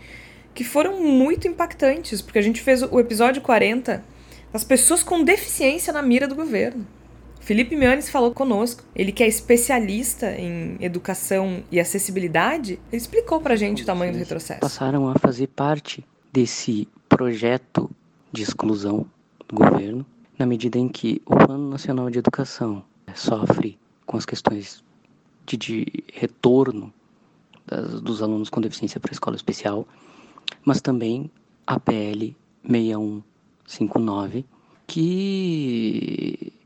[0.54, 4.04] que foram muito impactantes, porque a gente fez o episódio 40
[4.52, 6.86] das pessoas com deficiência na mira do governo.
[7.48, 8.84] Felipe Mianes falou conosco.
[8.94, 14.18] Ele que é especialista em educação e acessibilidade, ele explicou pra gente o tamanho do
[14.18, 14.60] retrocesso.
[14.60, 17.90] Passaram a fazer parte desse projeto
[18.30, 19.06] de exclusão
[19.48, 20.04] do governo,
[20.38, 22.84] na medida em que o Plano Nacional de Educação
[23.14, 24.84] sofre com as questões
[25.46, 26.92] de, de retorno
[27.66, 29.88] das, dos alunos com deficiência para a escola especial,
[30.66, 31.30] mas também
[31.66, 34.44] a PL 6159,
[34.86, 36.57] que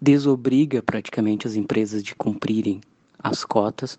[0.00, 2.80] desobriga praticamente as empresas de cumprirem
[3.18, 3.98] as cotas,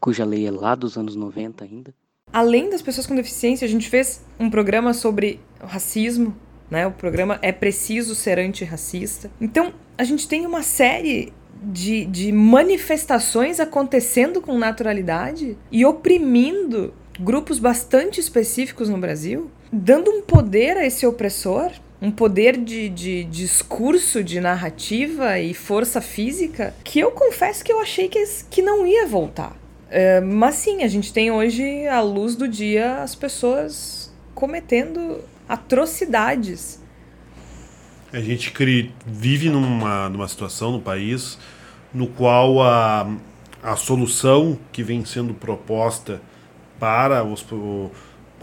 [0.00, 1.94] cuja lei é lá dos anos 90 ainda.
[2.32, 6.34] Além das pessoas com deficiência, a gente fez um programa sobre racismo,
[6.70, 6.86] né?
[6.86, 9.30] O programa É Preciso Ser Antirracista.
[9.40, 11.32] Então, a gente tem uma série
[11.62, 20.22] de, de manifestações acontecendo com naturalidade e oprimindo grupos bastante específicos no Brasil, dando um
[20.22, 21.70] poder a esse opressor
[22.04, 27.80] um poder de, de, discurso, de narrativa e força física que eu confesso que eu
[27.80, 29.56] achei que, que não ia voltar.
[29.88, 36.78] É, mas sim, a gente tem hoje, à luz do dia, as pessoas cometendo atrocidades.
[38.12, 41.38] A gente cri, vive numa, numa situação no país
[41.92, 43.16] no qual a,
[43.62, 46.20] a solução que vem sendo proposta
[46.78, 47.42] para, os,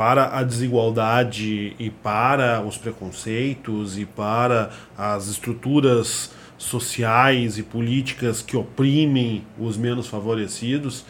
[0.01, 8.57] para a desigualdade e para os preconceitos e para as estruturas sociais e políticas que
[8.57, 11.05] oprimem os menos favorecidos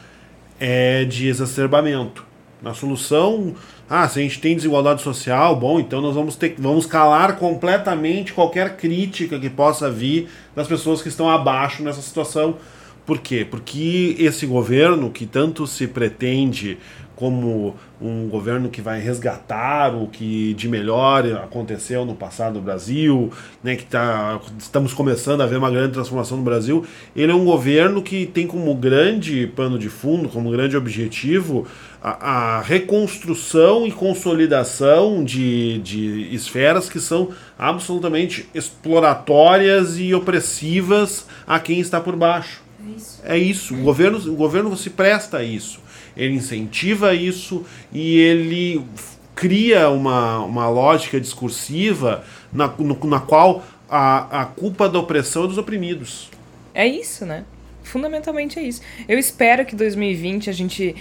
[0.59, 2.25] é de exacerbamento.
[2.61, 3.55] Na solução,
[3.89, 8.33] ah, se a gente tem desigualdade social, bom, então nós vamos ter vamos calar completamente
[8.33, 12.57] qualquer crítica que possa vir das pessoas que estão abaixo nessa situação.
[13.05, 13.47] Por quê?
[13.49, 16.77] Porque esse governo que tanto se pretende
[17.21, 23.31] como um governo que vai resgatar o que de melhor aconteceu no passado no Brasil,
[23.63, 26.83] né, que tá, estamos começando a ver uma grande transformação no Brasil.
[27.15, 31.67] Ele é um governo que tem como grande pano de fundo, como grande objetivo,
[32.01, 41.59] a, a reconstrução e consolidação de, de esferas que são absolutamente exploratórias e opressivas a
[41.59, 42.63] quem está por baixo.
[42.83, 43.21] É isso.
[43.23, 43.75] É isso.
[43.75, 45.79] O governo, o governo se presta a isso
[46.15, 48.83] ele incentiva isso e ele
[49.35, 55.47] cria uma, uma lógica discursiva na, no, na qual a, a culpa da opressão é
[55.47, 56.29] dos oprimidos.
[56.73, 57.43] É isso, né?
[57.83, 58.81] Fundamentalmente é isso.
[59.07, 60.95] Eu espero que 2020 a gente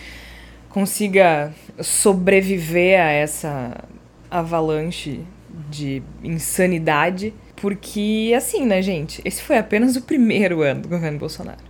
[0.70, 3.84] consiga sobreviver a essa
[4.30, 5.20] avalanche
[5.68, 9.20] de insanidade, porque assim, né, gente?
[9.24, 11.61] Esse foi apenas o primeiro ano do governo Bolsonaro.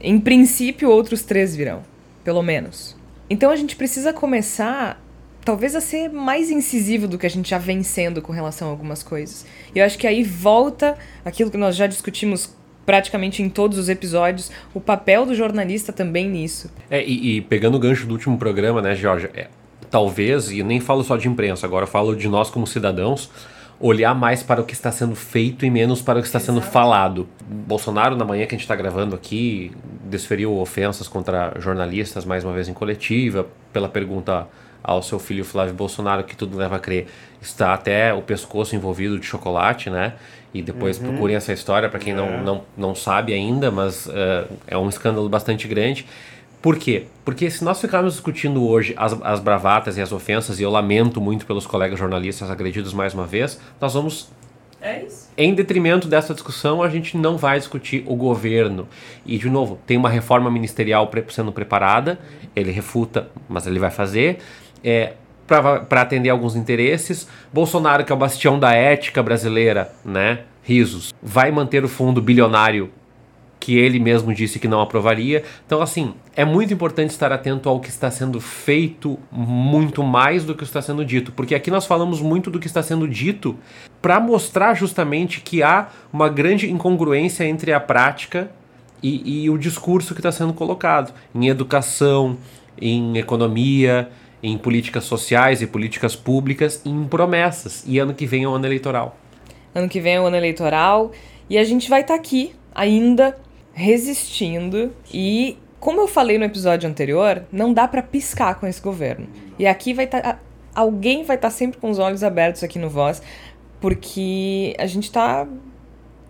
[0.00, 1.91] Em princípio, outros três virão
[2.24, 2.96] pelo menos.
[3.28, 5.02] Então a gente precisa começar,
[5.44, 8.70] talvez, a ser mais incisivo do que a gente já vem sendo com relação a
[8.70, 9.46] algumas coisas.
[9.74, 12.54] E eu acho que aí volta aquilo que nós já discutimos
[12.84, 16.70] praticamente em todos os episódios, o papel do jornalista também nisso.
[16.90, 19.48] É, e, e pegando o gancho do último programa, né, Jorge, é,
[19.90, 23.30] talvez, e nem falo só de imprensa, agora falo de nós como cidadãos,
[23.82, 26.58] olhar mais para o que está sendo feito e menos para o que está sendo
[26.58, 26.72] Exato.
[26.72, 27.28] falado.
[27.44, 29.72] Bolsonaro, na manhã que a gente está gravando aqui,
[30.04, 34.46] desferiu ofensas contra jornalistas, mais uma vez em coletiva, pela pergunta
[34.84, 37.08] ao seu filho Flávio Bolsonaro, que tudo leva a crer,
[37.40, 40.14] está até o pescoço envolvido de chocolate, né?
[40.54, 41.08] E depois uhum.
[41.08, 42.16] procurem essa história para quem é.
[42.16, 46.06] não, não, não sabe ainda, mas uh, é um escândalo bastante grande.
[46.62, 47.06] Por quê?
[47.24, 51.20] Porque se nós ficarmos discutindo hoje as, as bravatas e as ofensas, e eu lamento
[51.20, 54.30] muito pelos colegas jornalistas agredidos mais uma vez, nós vamos
[54.80, 55.30] é isso.
[55.36, 58.88] Em detrimento dessa discussão, a gente não vai discutir o governo.
[59.24, 62.18] E, de novo, tem uma reforma ministerial sendo preparada,
[62.54, 64.38] ele refuta, mas ele vai fazer.
[64.82, 65.12] É,
[65.46, 67.28] para atender alguns interesses.
[67.52, 70.40] Bolsonaro, que é o bastião da ética brasileira, né?
[70.64, 72.90] Risos, vai manter o fundo bilionário
[73.62, 75.44] que ele mesmo disse que não aprovaria.
[75.64, 80.52] Então, assim, é muito importante estar atento ao que está sendo feito muito mais do
[80.52, 83.56] que está sendo dito, porque aqui nós falamos muito do que está sendo dito
[84.02, 88.50] para mostrar justamente que há uma grande incongruência entre a prática
[89.00, 92.36] e, e o discurso que está sendo colocado em educação,
[92.76, 94.10] em economia,
[94.42, 97.84] em políticas sociais e políticas públicas, em promessas.
[97.86, 99.16] E ano que vem é o ano eleitoral.
[99.72, 101.12] Ano que vem é o ano eleitoral
[101.48, 103.38] e a gente vai estar tá aqui ainda
[103.72, 109.26] resistindo e como eu falei no episódio anterior, não dá para piscar com esse governo.
[109.58, 110.40] E aqui vai estar tá,
[110.74, 113.20] alguém vai estar tá sempre com os olhos abertos aqui no Voz,
[113.80, 115.46] porque a gente tá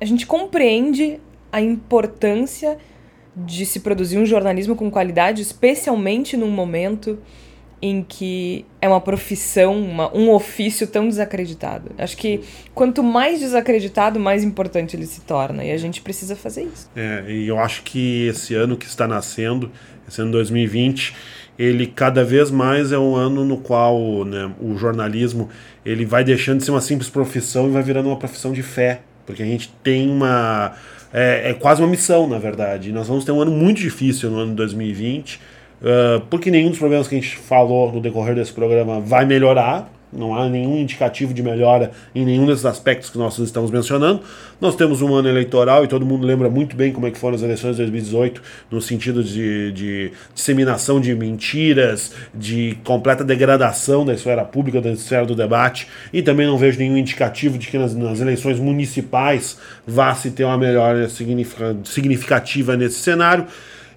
[0.00, 1.20] a gente compreende
[1.52, 2.78] a importância
[3.36, 7.18] de se produzir um jornalismo com qualidade, especialmente num momento
[7.82, 11.90] em que é uma profissão, uma, um ofício tão desacreditado.
[11.98, 12.40] Acho que
[12.72, 15.64] quanto mais desacreditado, mais importante ele se torna.
[15.64, 16.88] E a gente precisa fazer isso.
[16.94, 19.68] É, e eu acho que esse ano que está nascendo,
[20.08, 21.12] esse ano 2020,
[21.58, 25.50] ele cada vez mais é um ano no qual né, o jornalismo
[25.84, 29.00] ele vai deixando de ser uma simples profissão e vai virando uma profissão de fé.
[29.26, 30.72] Porque a gente tem uma.
[31.12, 32.90] É, é quase uma missão, na verdade.
[32.90, 35.40] E nós vamos ter um ano muito difícil no ano 2020
[35.82, 39.90] Uh, porque nenhum dos problemas que a gente falou no decorrer desse programa vai melhorar,
[40.12, 44.20] não há nenhum indicativo de melhora em nenhum desses aspectos que nós estamos mencionando.
[44.60, 47.34] Nós temos um ano eleitoral e todo mundo lembra muito bem como é que foram
[47.34, 54.12] as eleições de 2018, no sentido de, de disseminação de mentiras, de completa degradação da
[54.12, 57.94] esfera pública, da esfera do debate, e também não vejo nenhum indicativo de que nas,
[57.94, 63.46] nas eleições municipais vá se ter uma melhora significativa nesse cenário.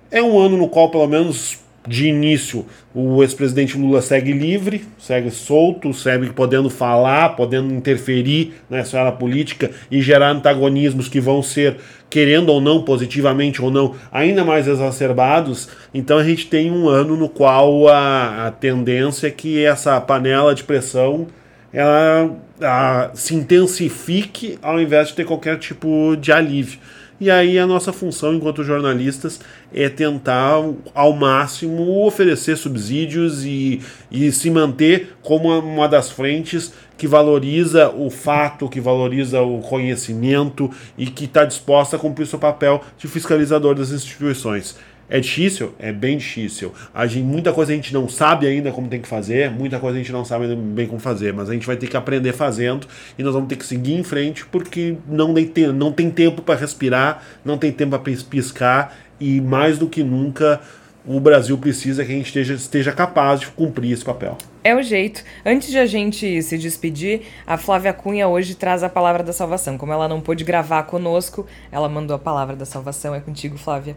[0.09, 5.29] É um ano no qual, pelo menos de início, o ex-presidente Lula segue livre, segue
[5.31, 11.77] solto, segue podendo falar, podendo interferir na esfera política e gerar antagonismos que vão ser,
[12.09, 15.69] querendo ou não, positivamente ou não, ainda mais exacerbados.
[15.93, 20.55] Então a gente tem um ano no qual a, a tendência é que essa panela
[20.55, 21.27] de pressão
[21.75, 22.31] ela
[22.61, 26.79] a, se intensifique ao invés de ter qualquer tipo de alívio.
[27.19, 29.39] E aí a nossa função enquanto jornalistas
[29.73, 30.61] é tentar
[30.93, 38.09] ao máximo oferecer subsídios e, e se manter como uma das frentes que valoriza o
[38.09, 43.75] fato, que valoriza o conhecimento e que está disposta a cumprir seu papel de fiscalizador
[43.75, 44.75] das instituições.
[45.09, 45.73] É difícil?
[45.77, 46.73] É bem difícil.
[46.93, 49.97] A gente, muita coisa a gente não sabe ainda como tem que fazer, muita coisa
[49.97, 52.87] a gente não sabe bem como fazer, mas a gente vai ter que aprender fazendo
[53.17, 56.59] e nós vamos ter que seguir em frente porque não tem, não tem tempo para
[56.59, 60.59] respirar, não tem tempo para piscar e mais do que nunca
[61.07, 64.35] o Brasil precisa que a gente esteja, esteja capaz de cumprir esse papel.
[64.63, 65.23] É o jeito.
[65.45, 69.77] Antes de a gente se despedir, a Flávia Cunha hoje traz a palavra da salvação.
[69.77, 73.13] Como ela não pôde gravar conosco, ela mandou a palavra da salvação.
[73.13, 73.95] É contigo, Flávia.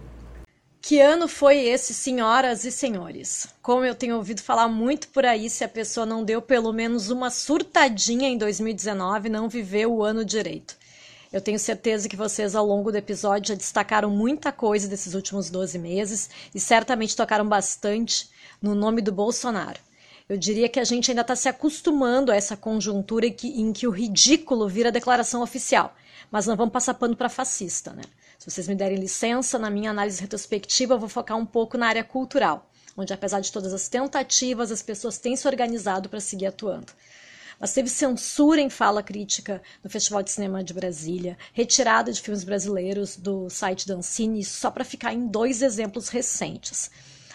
[0.80, 3.48] Que ano foi esse, senhoras e senhores?
[3.60, 7.10] Como eu tenho ouvido falar muito por aí, se a pessoa não deu pelo menos
[7.10, 10.76] uma surtadinha em 2019, não viveu o ano direito.
[11.30, 15.50] Eu tenho certeza que vocês, ao longo do episódio, já destacaram muita coisa desses últimos
[15.50, 18.30] 12 meses e certamente tocaram bastante
[18.62, 19.78] no nome do Bolsonaro.
[20.26, 23.72] Eu diria que a gente ainda está se acostumando a essa conjuntura em que, em
[23.72, 25.94] que o ridículo vira declaração oficial,
[26.30, 28.02] mas não vamos passar pano para fascista, né?
[28.48, 31.86] Se vocês me derem licença, na minha análise retrospectiva, eu vou focar um pouco na
[31.86, 36.46] área cultural, onde, apesar de todas as tentativas, as pessoas têm se organizado para seguir
[36.46, 36.90] atuando.
[37.60, 42.42] Mas teve censura em fala crítica no Festival de Cinema de Brasília, retirada de filmes
[42.42, 46.90] brasileiros do site da só para ficar em dois exemplos recentes.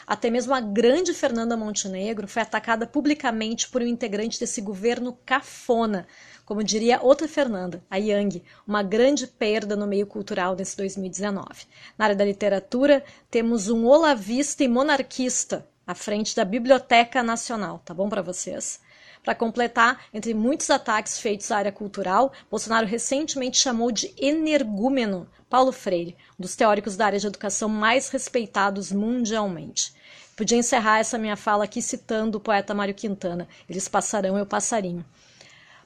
[0.08, 6.08] Até mesmo a grande Fernanda Montenegro foi atacada publicamente por um integrante desse governo cafona,
[6.46, 11.66] como diria outra Fernanda, a Yang, uma grande perda no meio cultural nesse 2019.
[11.98, 17.94] Na área da literatura, temos um olavista e monarquista à frente da Biblioteca Nacional, tá
[17.94, 18.82] bom para vocês?
[19.24, 25.72] Para completar, entre muitos ataques feitos à área cultural, Bolsonaro recentemente chamou de energúmeno Paulo
[25.72, 29.94] Freire, um dos teóricos da área de educação mais respeitados mundialmente.
[30.36, 35.06] Podia encerrar essa minha fala aqui citando o poeta Mário Quintana: Eles passarão, eu passarinho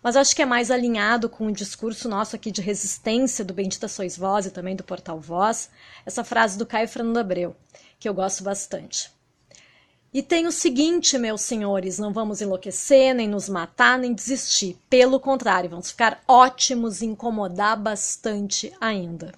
[0.01, 3.87] mas acho que é mais alinhado com o discurso nosso aqui de resistência do Bendita
[3.87, 5.69] Sois Voz e também do Portal Voz,
[6.05, 7.55] essa frase do Caio Fernando Abreu,
[7.99, 9.11] que eu gosto bastante.
[10.13, 14.77] E tem o seguinte, meus senhores, não vamos enlouquecer, nem nos matar, nem desistir.
[14.89, 19.33] Pelo contrário, vamos ficar ótimos e incomodar bastante ainda.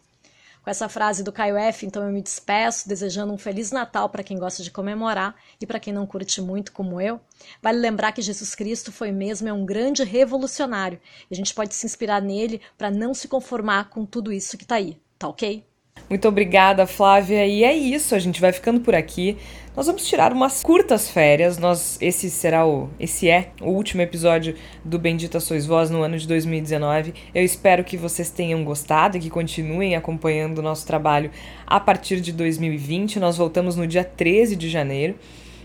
[0.63, 4.23] Com essa frase do Caio F, então eu me despeço, desejando um Feliz Natal para
[4.23, 7.19] quem gosta de comemorar e para quem não curte muito, como eu.
[7.61, 10.99] Vale lembrar que Jesus Cristo foi mesmo é um grande revolucionário
[11.29, 14.63] e a gente pode se inspirar nele para não se conformar com tudo isso que
[14.63, 15.68] está aí, tá ok?
[16.09, 17.45] Muito obrigada, Flávia.
[17.45, 19.37] E é isso, a gente vai ficando por aqui.
[19.75, 21.59] Nós vamos tirar umas curtas férias.
[21.59, 26.17] Nós esse será o esse é o último episódio do Bendita Sois Vós no ano
[26.17, 27.13] de 2019.
[27.33, 31.29] Eu espero que vocês tenham gostado e que continuem acompanhando o nosso trabalho
[31.65, 33.19] a partir de 2020.
[33.19, 35.15] Nós voltamos no dia 13 de janeiro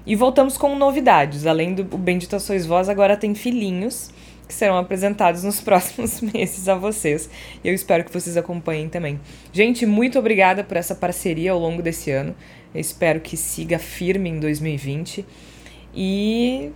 [0.07, 1.47] e voltamos com novidades.
[1.47, 4.11] Além do Bendita Sois Vós, agora tem filhinhos
[4.47, 7.29] que serão apresentados nos próximos meses a vocês.
[7.63, 9.21] E eu espero que vocês acompanhem também.
[9.53, 12.35] Gente, muito obrigada por essa parceria ao longo desse ano.
[12.75, 15.25] Eu espero que siga firme em 2020.
[15.95, 16.71] E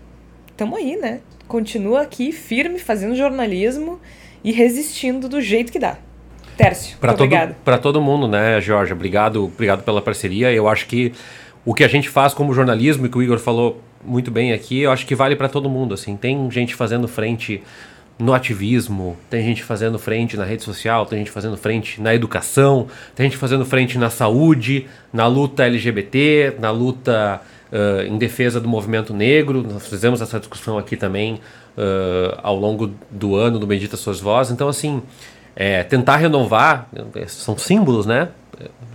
[0.57, 1.21] tamo aí, né?
[1.47, 4.01] Continua aqui firme fazendo jornalismo
[4.45, 5.99] e resistindo do jeito que dá.
[6.57, 7.31] Tércio, para todo,
[7.65, 8.93] Para todo mundo, né, Jorge?
[8.93, 10.53] Obrigado, obrigado pela parceria.
[10.53, 11.13] Eu acho que
[11.65, 14.81] o que a gente faz como jornalismo e que o Igor falou muito bem aqui,
[14.81, 16.17] eu acho que vale para todo mundo, assim.
[16.17, 17.63] Tem gente fazendo frente
[18.19, 22.89] no ativismo, tem gente fazendo frente na rede social, tem gente fazendo frente na educação,
[23.15, 27.41] tem gente fazendo frente na saúde, na luta LGBT, na luta
[27.73, 29.63] uh, em defesa do movimento negro.
[29.63, 34.53] Nós fizemos essa discussão aqui também uh, ao longo do ano do Bendita Suas Vozes.
[34.53, 35.01] Então, assim,
[35.55, 36.89] é, tentar renovar,
[37.29, 38.29] são símbolos, né?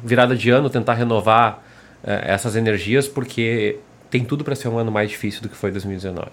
[0.04, 1.64] Virada de ano, tentar renovar
[2.04, 3.78] uh, essas energias, porque
[4.14, 6.28] tem tudo para ser um ano mais difícil do que foi 2019.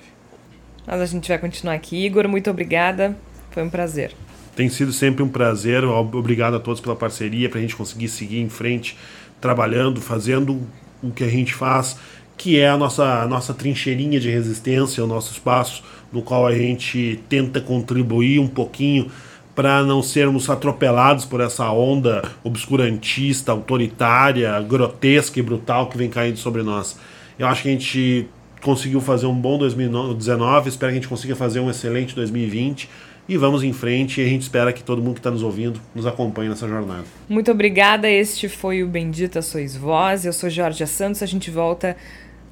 [0.87, 2.05] Mas a gente vai continuar aqui.
[2.05, 3.17] Igor, muito obrigada.
[3.53, 4.13] Foi um prazer.
[4.55, 5.83] Tem sido sempre um prazer.
[5.83, 8.99] Obrigado a todos pela parceria, para a gente conseguir seguir em frente,
[9.41, 10.61] trabalhando, fazendo
[11.03, 11.97] o que a gente faz,
[12.37, 15.83] que é a nossa, a nossa trincheirinha de resistência, o nosso espaço
[16.13, 19.11] no qual a gente tenta contribuir um pouquinho
[19.55, 26.37] para não sermos atropelados por essa onda obscurantista, autoritária, grotesca e brutal que vem caindo
[26.37, 26.99] sobre nós.
[27.41, 28.29] Eu acho que a gente
[28.61, 32.87] conseguiu fazer um bom 2019, espero que a gente consiga fazer um excelente 2020
[33.27, 35.81] e vamos em frente e a gente espera que todo mundo que está nos ouvindo
[35.95, 37.05] nos acompanhe nessa jornada.
[37.31, 41.97] Muito obrigada, este foi o Bendita Sois Vós, eu sou Jorge Santos, a gente volta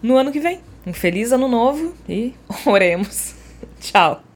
[0.02, 0.60] no ano que vem.
[0.86, 2.32] Um feliz ano novo e
[2.65, 3.35] oremos.
[3.78, 4.28] Tchau.